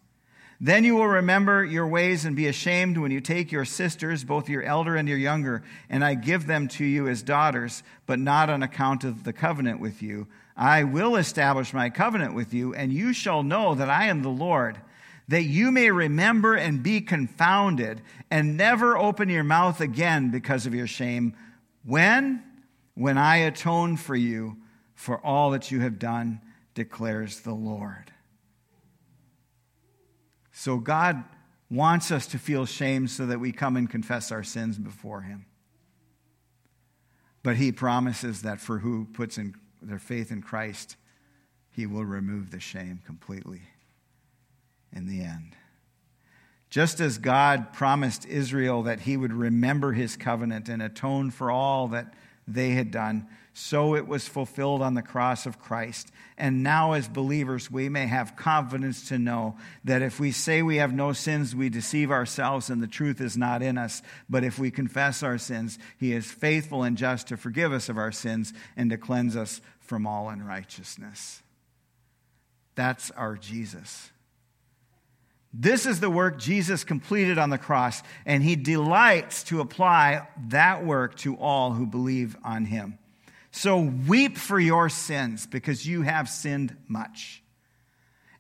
Then 0.61 0.85
you 0.85 0.95
will 0.95 1.09
remember 1.09 1.65
your 1.65 1.89
ways 1.89 2.25
and 2.25 2.37
be 2.37 2.47
ashamed 2.47 2.99
when 2.99 3.11
you 3.11 3.21
take 3.21 3.51
your 3.51 3.65
sisters, 3.65 4.23
both 4.23 4.49
your 4.49 4.63
elder 4.63 4.95
and 4.95 5.09
your 5.09 5.19
younger, 5.19 5.65
and 5.91 6.05
I 6.05 6.15
give 6.15 6.47
them 6.47 6.69
to 6.69 6.85
you 6.85 7.09
as 7.09 7.25
daughters, 7.25 7.83
but 8.07 8.21
not 8.21 8.49
on 8.49 8.63
account 8.63 9.03
of 9.03 9.25
the 9.25 9.33
covenant 9.33 9.81
with 9.81 10.03
you 10.03 10.29
I 10.59 10.83
will 10.83 11.15
establish 11.15 11.73
my 11.73 11.89
covenant 11.89 12.35
with 12.35 12.53
you, 12.53 12.75
and 12.75 12.93
you 12.93 13.13
shall 13.13 13.45
know 13.45 13.77
that 13.77 13.89
I 13.89 14.07
am 14.09 14.23
the 14.23 14.29
Lord, 14.29 14.81
that 15.29 15.45
you 15.45 15.71
may 15.71 15.93
remember 15.93 16.57
and 16.57 16.83
be 16.83 17.01
confounded, 17.01 18.03
and 18.29 18.57
never 18.57 18.99
open 18.99 19.29
your 19.29 19.45
mouth 19.45 19.81
again 19.81 20.33
because 20.33 20.67
of 20.67 20.75
your 20.75 20.89
shame. 20.89 21.37
When? 21.85 22.43
When 22.95 23.17
I 23.17 23.37
atone 23.37 23.97
for 23.97 24.17
you 24.17 24.57
for 24.97 25.25
all 25.25 25.53
that 25.53 25.71
you 25.71 25.79
have 25.79 26.01
done, 26.01 26.41
declares 26.75 27.41
the 27.41 27.55
Lord. 27.55 28.13
So 30.51 30.79
God 30.79 31.23
wants 31.71 32.11
us 32.11 32.27
to 32.29 32.39
feel 32.39 32.67
shame 32.67 33.07
so 33.07 33.27
that 33.27 33.39
we 33.39 33.53
come 33.53 33.77
and 33.77 33.89
confess 33.89 34.33
our 34.33 34.43
sins 34.43 34.77
before 34.77 35.21
Him. 35.21 35.47
But 37.45 37.59
He 37.59 37.71
promises 37.71 38.43
that 38.43 38.61
for 38.61 38.81
who 38.81 39.05
puts 39.05 39.39
in 39.39 39.55
their 39.83 39.99
faith 39.99 40.31
in 40.31 40.43
Christ, 40.43 40.97
He 41.71 41.87
will 41.87 42.05
remove 42.05 42.51
the 42.51 42.61
shame 42.61 43.01
completely 43.05 43.63
in 44.93 45.07
the 45.07 45.23
end. 45.23 45.55
Just 46.71 47.01
as 47.01 47.19
God 47.19 47.73
promised 47.73 48.27
Israel 48.27 48.83
that 48.83 49.01
He 49.01 49.17
would 49.17 49.33
remember 49.33 49.93
His 49.93 50.17
covenant 50.17 50.69
and 50.69 50.83
atone 50.83 51.31
for 51.31 51.51
all 51.51 51.89
that 51.89 52.15
they 52.47 52.71
had 52.71 52.91
done, 52.91 53.27
so 53.59 53.97
it 53.97 54.07
was 54.07 54.29
fulfilled 54.29 54.83
on 54.83 54.95
the 54.95 55.03
cross 55.03 55.45
of 55.45 55.59
Christ. 55.59 56.13
And 56.39 56.63
now, 56.63 56.93
as 56.93 57.09
believers, 57.09 57.69
we 57.69 57.89
may 57.89 58.07
have 58.07 58.37
confidence 58.37 59.09
to 59.09 59.19
know 59.19 59.57
that 59.83 60.01
if 60.01 60.21
we 60.21 60.31
say 60.31 60.63
we 60.63 60.77
have 60.77 60.95
no 60.95 61.13
sins, 61.13 61.57
we 61.57 61.69
deceive 61.69 62.13
ourselves 62.13 62.71
and 62.71 62.81
the 62.81 62.87
truth 62.87 63.21
is 63.21 63.37
not 63.37 63.61
in 63.61 63.77
us. 63.77 64.01
But 64.31 64.45
if 64.45 64.61
we 64.61 64.71
confess 64.71 65.25
our 65.25 65.39
sins, 65.39 65.77
He 65.99 66.13
is 66.13 66.31
faithful 66.31 66.85
and 66.85 66.97
just 66.97 67.27
to 67.29 67.37
forgive 67.37 67.73
us 67.73 67.89
of 67.89 67.99
our 67.99 68.13
sins 68.13 68.53
and 68.77 68.91
to 68.91 68.97
cleanse 68.97 69.35
us 69.35 69.61
from 69.81 70.07
all 70.07 70.29
unrighteousness. 70.29 71.43
That's 72.77 73.11
our 73.11 73.35
Jesus. 73.35 74.11
This 75.53 75.85
is 75.85 75.99
the 75.99 76.11
work 76.11 76.39
Jesus 76.39 76.85
completed 76.85 77.39
on 77.39 77.51
the 77.51 77.59
cross, 77.59 78.05
and 78.25 78.43
he 78.43 78.55
delights 78.55 79.43
to 79.45 79.61
apply 79.61 80.29
that 80.51 80.85
work 80.85 81.17
to 81.17 81.35
all 81.37 81.73
who 81.73 81.87
believe 81.87 82.37
on 82.45 82.67
him. 82.67 82.99
So 83.51 83.81
weep 83.81 84.37
for 84.37 84.61
your 84.61 84.89
sins 84.89 85.47
because 85.47 85.87
you 85.87 86.03
have 86.03 86.29
sinned 86.29 86.77
much. 86.87 87.43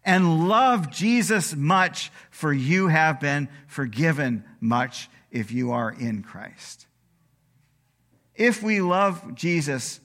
And 0.05 0.49
love 0.49 0.90
Jesus 0.90 1.55
much, 1.55 2.11
for 2.31 2.53
you 2.53 2.88
have 2.88 3.21
been 3.21 3.49
forgiven 3.66 4.44
much 4.61 5.09
if 5.31 5.51
you 5.51 5.73
are 5.73 5.90
in 5.90 6.23
Christ. 6.23 6.87
If 8.35 8.62
we 8.62 8.81
love 8.81 9.35
Jesus, 9.35 10.01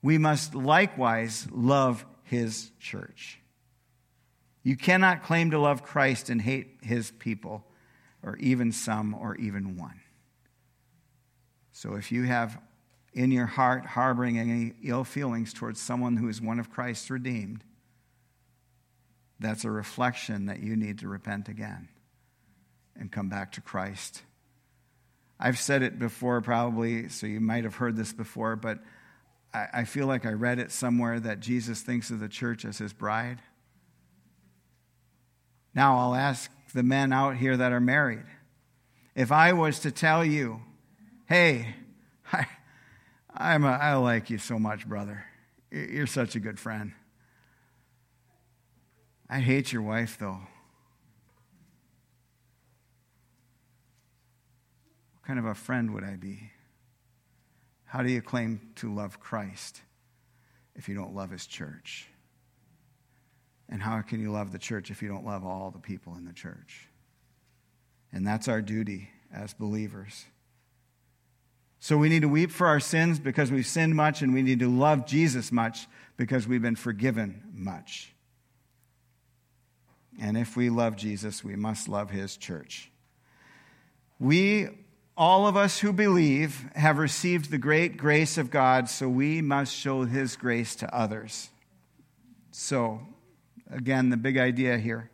we 0.00 0.18
must 0.18 0.54
likewise 0.54 1.46
love 1.50 2.06
his 2.22 2.70
church. 2.78 3.40
You 4.62 4.76
cannot 4.76 5.24
claim 5.24 5.50
to 5.50 5.58
love 5.58 5.82
Christ 5.82 6.30
and 6.30 6.40
hate 6.40 6.78
his 6.80 7.10
people, 7.10 7.64
or 8.22 8.36
even 8.36 8.72
some, 8.72 9.14
or 9.14 9.34
even 9.36 9.76
one. 9.76 10.00
So 11.72 11.94
if 11.94 12.10
you 12.12 12.22
have 12.22 12.58
in 13.14 13.30
your 13.30 13.46
heart 13.46 13.86
harboring 13.86 14.38
any 14.38 14.74
ill 14.82 15.04
feelings 15.04 15.52
towards 15.52 15.80
someone 15.80 16.16
who 16.16 16.28
is 16.28 16.40
one 16.40 16.58
of 16.58 16.70
Christ's 16.70 17.10
redeemed, 17.10 17.62
that's 19.38 19.64
a 19.64 19.70
reflection 19.70 20.46
that 20.46 20.60
you 20.60 20.76
need 20.76 20.98
to 20.98 21.08
repent 21.08 21.48
again 21.48 21.88
and 22.96 23.10
come 23.10 23.28
back 23.28 23.52
to 23.52 23.60
Christ. 23.60 24.22
I've 25.38 25.58
said 25.58 25.82
it 25.82 25.98
before, 25.98 26.40
probably, 26.40 27.08
so 27.08 27.26
you 27.26 27.40
might 27.40 27.64
have 27.64 27.76
heard 27.76 27.96
this 27.96 28.12
before, 28.12 28.56
but 28.56 28.78
I, 29.52 29.66
I 29.72 29.84
feel 29.84 30.06
like 30.06 30.26
I 30.26 30.32
read 30.32 30.58
it 30.58 30.72
somewhere 30.72 31.20
that 31.20 31.40
Jesus 31.40 31.82
thinks 31.82 32.10
of 32.10 32.20
the 32.20 32.28
church 32.28 32.64
as 32.64 32.78
his 32.78 32.92
bride. 32.92 33.40
Now 35.74 35.98
I'll 35.98 36.14
ask 36.14 36.50
the 36.72 36.82
men 36.82 37.12
out 37.12 37.36
here 37.36 37.56
that 37.56 37.72
are 37.72 37.80
married. 37.80 38.24
If 39.14 39.30
I 39.30 39.52
was 39.52 39.80
to 39.80 39.90
tell 39.90 40.24
you, 40.24 40.60
hey, 41.26 41.74
I, 42.32 42.46
I'm 43.36 43.64
a, 43.64 43.68
I 43.72 43.94
like 43.94 44.30
you 44.30 44.38
so 44.38 44.58
much, 44.58 44.88
brother. 44.88 45.24
You're 45.70 46.06
such 46.06 46.36
a 46.36 46.40
good 46.40 46.58
friend. 46.58 46.92
I 49.28 49.40
hate 49.40 49.72
your 49.72 49.82
wife, 49.82 50.18
though. 50.20 50.40
What 55.12 55.26
kind 55.26 55.38
of 55.38 55.46
a 55.46 55.54
friend 55.54 55.92
would 55.94 56.04
I 56.04 56.14
be? 56.14 56.50
How 57.84 58.02
do 58.02 58.10
you 58.10 58.22
claim 58.22 58.60
to 58.76 58.94
love 58.94 59.18
Christ 59.18 59.80
if 60.76 60.88
you 60.88 60.94
don't 60.94 61.14
love 61.14 61.30
his 61.30 61.46
church? 61.46 62.08
And 63.68 63.82
how 63.82 64.00
can 64.02 64.20
you 64.20 64.30
love 64.30 64.52
the 64.52 64.58
church 64.58 64.90
if 64.90 65.02
you 65.02 65.08
don't 65.08 65.24
love 65.24 65.44
all 65.44 65.70
the 65.72 65.80
people 65.80 66.14
in 66.16 66.24
the 66.24 66.32
church? 66.32 66.88
And 68.12 68.24
that's 68.24 68.46
our 68.46 68.62
duty 68.62 69.08
as 69.32 69.54
believers. 69.54 70.24
So 71.84 71.98
we 71.98 72.08
need 72.08 72.22
to 72.22 72.30
weep 72.30 72.50
for 72.50 72.66
our 72.66 72.80
sins 72.80 73.18
because 73.18 73.52
we've 73.52 73.66
sinned 73.66 73.94
much, 73.94 74.22
and 74.22 74.32
we 74.32 74.40
need 74.40 74.60
to 74.60 74.70
love 74.70 75.04
Jesus 75.04 75.52
much 75.52 75.86
because 76.16 76.48
we've 76.48 76.62
been 76.62 76.76
forgiven 76.76 77.42
much. 77.52 78.14
And 80.18 80.38
if 80.38 80.56
we 80.56 80.70
love 80.70 80.96
Jesus, 80.96 81.44
we 81.44 81.56
must 81.56 81.86
love 81.86 82.08
his 82.08 82.38
church. 82.38 82.90
We, 84.18 84.70
all 85.14 85.46
of 85.46 85.58
us 85.58 85.80
who 85.80 85.92
believe, 85.92 86.64
have 86.74 86.96
received 86.96 87.50
the 87.50 87.58
great 87.58 87.98
grace 87.98 88.38
of 88.38 88.50
God, 88.50 88.88
so 88.88 89.06
we 89.06 89.42
must 89.42 89.76
show 89.76 90.04
his 90.04 90.36
grace 90.36 90.74
to 90.76 90.96
others. 90.96 91.50
So, 92.50 93.02
again, 93.70 94.08
the 94.08 94.16
big 94.16 94.38
idea 94.38 94.78
here 94.78 95.10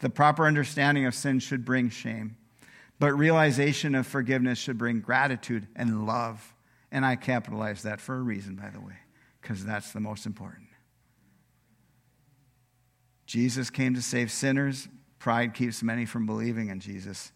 the 0.00 0.10
proper 0.10 0.46
understanding 0.46 1.06
of 1.06 1.14
sin 1.14 1.38
should 1.38 1.64
bring 1.64 1.88
shame, 1.88 2.36
but 3.00 3.18
realization 3.18 3.94
of 3.94 4.06
forgiveness 4.06 4.58
should 4.58 4.76
bring 4.78 5.00
gratitude 5.00 5.66
and 5.74 6.06
love. 6.06 6.54
And 6.92 7.04
I 7.04 7.16
capitalize 7.16 7.82
that 7.82 7.98
for 8.00 8.14
a 8.14 8.20
reason, 8.20 8.56
by 8.56 8.68
the 8.68 8.80
way, 8.80 8.96
because 9.40 9.64
that's 9.64 9.92
the 9.92 10.00
most 10.00 10.26
important. 10.26 10.68
Jesus 13.24 13.70
came 13.70 13.94
to 13.94 14.02
save 14.02 14.30
sinners. 14.30 14.86
Pride 15.18 15.54
keeps 15.54 15.82
many 15.82 16.04
from 16.04 16.26
believing 16.26 16.68
in 16.68 16.78
Jesus, 16.78 17.32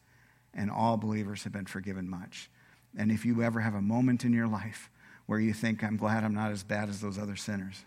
and 0.52 0.70
all 0.70 0.96
believers 0.98 1.44
have 1.44 1.52
been 1.52 1.66
forgiven 1.66 2.08
much. 2.10 2.50
And 2.96 3.10
if 3.10 3.24
you 3.24 3.42
ever 3.42 3.60
have 3.60 3.74
a 3.74 3.82
moment 3.82 4.24
in 4.24 4.32
your 4.32 4.46
life 4.46 4.90
where 5.26 5.40
you 5.40 5.54
think, 5.54 5.82
I'm 5.82 5.96
glad 5.96 6.24
I'm 6.24 6.34
not 6.34 6.52
as 6.52 6.62
bad 6.62 6.90
as 6.90 7.00
those 7.00 7.18
other 7.18 7.36
sinners, 7.36 7.84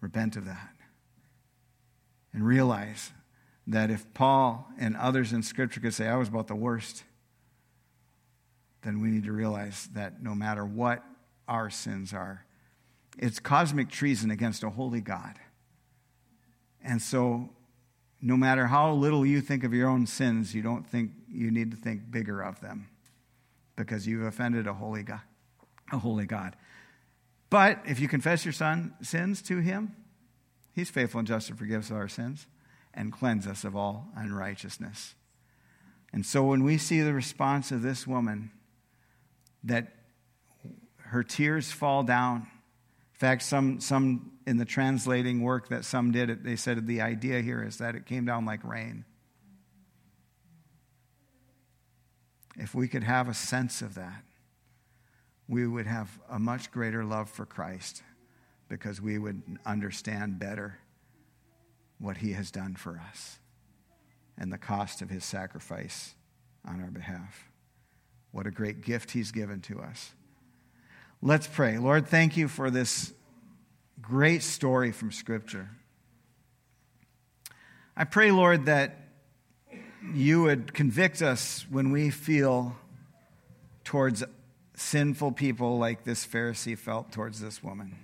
repent 0.00 0.36
of 0.36 0.44
that. 0.44 0.74
And 2.34 2.46
realize 2.46 3.12
that 3.66 3.90
if 3.90 4.12
Paul 4.14 4.68
and 4.78 4.96
others 4.96 5.32
in 5.32 5.42
Scripture 5.42 5.80
could 5.80 5.94
say, 5.94 6.08
I 6.08 6.16
was 6.16 6.28
about 6.28 6.48
the 6.48 6.54
worst, 6.54 7.04
then 8.82 9.00
we 9.00 9.10
need 9.10 9.24
to 9.24 9.32
realize 9.32 9.88
that 9.94 10.22
no 10.22 10.34
matter 10.34 10.64
what 10.64 11.04
our 11.46 11.70
sins 11.70 12.12
are, 12.12 12.44
it's 13.18 13.38
cosmic 13.38 13.90
treason 13.90 14.30
against 14.30 14.62
a 14.62 14.70
holy 14.70 15.00
God 15.00 15.38
and 16.82 17.00
so, 17.00 17.50
no 18.20 18.36
matter 18.36 18.66
how 18.66 18.92
little 18.92 19.24
you 19.24 19.40
think 19.40 19.64
of 19.64 19.72
your 19.72 19.88
own 19.88 20.06
sins, 20.06 20.54
you 20.54 20.62
don't 20.62 20.86
think 20.86 21.12
you 21.28 21.50
need 21.50 21.70
to 21.70 21.76
think 21.76 22.10
bigger 22.10 22.40
of 22.42 22.60
them 22.60 22.88
because 23.76 24.06
you've 24.06 24.26
offended 24.26 24.66
a 24.66 24.74
holy 24.74 25.02
God. 25.02 25.20
A 25.92 25.98
holy 25.98 26.26
God. 26.26 26.56
But 27.48 27.80
if 27.84 27.98
you 27.98 28.08
confess 28.08 28.44
your 28.44 28.52
son 28.52 28.94
sins 29.02 29.42
to 29.42 29.58
him, 29.58 29.96
he's 30.72 30.88
faithful 30.88 31.18
and 31.18 31.26
just 31.26 31.48
to 31.48 31.54
forgive 31.54 31.82
us 31.82 31.90
our 31.90 32.08
sins 32.08 32.46
and 32.94 33.12
cleanse 33.12 33.46
us 33.46 33.64
of 33.64 33.76
all 33.76 34.08
unrighteousness. 34.16 35.14
And 36.12 36.26
so 36.26 36.44
when 36.44 36.64
we 36.64 36.76
see 36.78 37.00
the 37.02 37.14
response 37.14 37.70
of 37.70 37.82
this 37.82 38.06
woman, 38.06 38.50
that 39.64 39.92
her 40.98 41.22
tears 41.22 41.70
fall 41.70 42.02
down. 42.02 42.46
In 43.14 43.18
fact, 43.18 43.42
some, 43.42 43.80
some 43.80 44.32
in 44.46 44.56
the 44.56 44.64
translating 44.64 45.42
work 45.42 45.68
that 45.68 45.84
some 45.84 46.10
did, 46.10 46.42
they 46.42 46.56
said 46.56 46.86
the 46.86 47.00
idea 47.00 47.40
here 47.42 47.62
is 47.62 47.78
that 47.78 47.94
it 47.94 48.06
came 48.06 48.24
down 48.24 48.44
like 48.44 48.64
rain. 48.64 49.04
If 52.56 52.74
we 52.74 52.88
could 52.88 53.04
have 53.04 53.28
a 53.28 53.34
sense 53.34 53.82
of 53.82 53.94
that, 53.94 54.24
we 55.48 55.66
would 55.66 55.86
have 55.86 56.18
a 56.28 56.38
much 56.38 56.70
greater 56.70 57.04
love 57.04 57.28
for 57.28 57.44
Christ 57.44 58.02
because 58.68 59.00
we 59.00 59.18
would 59.18 59.42
understand 59.66 60.38
better 60.38 60.78
what 62.00 62.18
he 62.18 62.32
has 62.32 62.50
done 62.50 62.74
for 62.74 63.00
us 63.10 63.38
and 64.38 64.52
the 64.52 64.58
cost 64.58 65.02
of 65.02 65.10
his 65.10 65.24
sacrifice 65.24 66.14
on 66.66 66.80
our 66.80 66.90
behalf. 66.90 67.50
What 68.32 68.46
a 68.46 68.50
great 68.50 68.82
gift 68.82 69.10
he's 69.10 69.32
given 69.32 69.60
to 69.62 69.80
us. 69.80 70.12
Let's 71.22 71.46
pray. 71.46 71.78
Lord, 71.78 72.08
thank 72.08 72.36
you 72.36 72.48
for 72.48 72.70
this 72.70 73.12
Great 74.00 74.42
story 74.42 74.92
from 74.92 75.12
Scripture. 75.12 75.68
I 77.96 78.04
pray, 78.04 78.30
Lord, 78.30 78.66
that 78.66 78.96
you 80.14 80.42
would 80.42 80.72
convict 80.72 81.20
us 81.20 81.66
when 81.68 81.90
we 81.90 82.08
feel 82.10 82.76
towards 83.84 84.24
sinful 84.74 85.32
people 85.32 85.78
like 85.78 86.04
this 86.04 86.26
Pharisee 86.26 86.78
felt 86.78 87.12
towards 87.12 87.40
this 87.40 87.62
woman. 87.62 87.98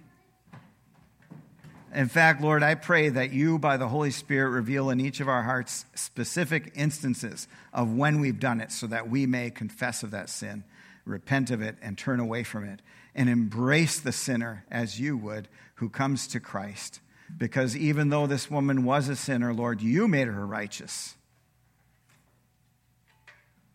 In 1.94 2.08
fact, 2.08 2.42
Lord, 2.42 2.62
I 2.62 2.74
pray 2.74 3.08
that 3.08 3.32
you, 3.32 3.58
by 3.58 3.76
the 3.76 3.88
Holy 3.88 4.10
Spirit, 4.10 4.50
reveal 4.50 4.90
in 4.90 5.00
each 5.00 5.20
of 5.20 5.28
our 5.28 5.42
hearts 5.42 5.86
specific 5.94 6.72
instances 6.74 7.48
of 7.72 7.92
when 7.92 8.20
we've 8.20 8.40
done 8.40 8.60
it 8.60 8.72
so 8.72 8.86
that 8.88 9.08
we 9.08 9.24
may 9.26 9.50
confess 9.50 10.02
of 10.02 10.10
that 10.10 10.28
sin, 10.28 10.64
repent 11.04 11.50
of 11.50 11.62
it, 11.62 11.76
and 11.80 11.96
turn 11.96 12.20
away 12.20 12.42
from 12.42 12.64
it 12.64 12.82
and 13.14 13.30
embrace 13.30 13.98
the 13.98 14.12
sinner 14.12 14.64
as 14.70 15.00
you 15.00 15.16
would 15.16 15.48
who 15.76 15.88
comes 15.88 16.26
to 16.28 16.40
Christ. 16.40 17.00
Because 17.36 17.76
even 17.76 18.10
though 18.10 18.26
this 18.26 18.50
woman 18.50 18.84
was 18.84 19.08
a 19.08 19.16
sinner, 19.16 19.52
Lord, 19.54 19.80
you 19.80 20.06
made 20.06 20.28
her 20.28 20.46
righteous. 20.46 21.16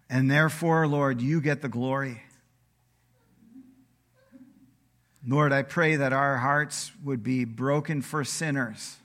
And 0.09 0.30
therefore, 0.30 0.88
Lord, 0.88 1.22
you 1.22 1.41
get 1.41 1.62
the 1.62 1.70
glory. 1.70 2.22
Lord, 5.28 5.54
I 5.54 5.62
pray 5.62 5.96
that 5.96 6.14
our 6.14 6.38
hearts 6.38 6.92
would 7.04 7.24
be 7.24 7.46
broken 7.46 8.02
for 8.02 8.24
sinners 8.24 8.98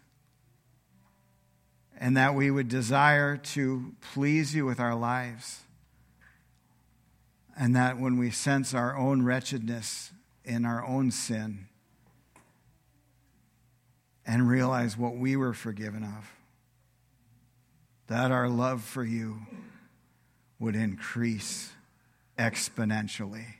and 1.98 2.16
that 2.16 2.34
we 2.34 2.50
would 2.50 2.68
desire 2.68 3.36
to 3.36 3.94
please 4.12 4.54
you 4.54 4.64
with 4.64 4.80
our 4.80 4.94
lives. 4.94 5.60
And 7.58 7.74
that 7.74 7.98
when 7.98 8.18
we 8.18 8.30
sense 8.30 8.74
our 8.74 8.96
own 8.96 9.22
wretchedness, 9.22 10.12
in 10.46 10.64
our 10.64 10.86
own 10.86 11.10
sin 11.10 11.66
and 14.24 14.48
realize 14.48 14.96
what 14.96 15.16
we 15.16 15.36
were 15.36 15.52
forgiven 15.52 16.04
of, 16.04 16.30
that 18.06 18.30
our 18.30 18.48
love 18.48 18.82
for 18.82 19.04
you 19.04 19.40
would 20.58 20.76
increase 20.76 21.72
exponentially, 22.38 23.55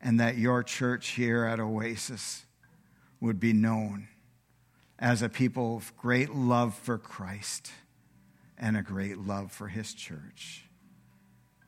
and 0.00 0.20
that 0.20 0.38
your 0.38 0.62
church 0.62 1.08
here 1.10 1.44
at 1.44 1.60
Oasis 1.60 2.44
would 3.20 3.40
be 3.40 3.52
known 3.52 4.08
as 4.98 5.22
a 5.22 5.28
people 5.28 5.76
of 5.76 5.96
great 5.96 6.34
love 6.34 6.74
for 6.74 6.98
Christ 6.98 7.70
and 8.56 8.76
a 8.76 8.82
great 8.82 9.18
love 9.18 9.52
for 9.52 9.68
his 9.68 9.94
church. 9.94 10.64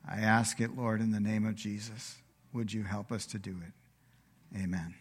I 0.09 0.21
ask 0.21 0.61
it, 0.61 0.77
Lord, 0.77 1.01
in 1.01 1.13
the 1.13 1.21
name 1.21 1.47
of 1.47 1.55
Jesus. 1.55 2.17
Would 2.53 2.73
you 2.73 2.83
help 2.83 3.13
us 3.13 3.27
to 3.27 3.39
do 3.39 3.57
it? 3.65 4.59
Amen. 4.61 4.95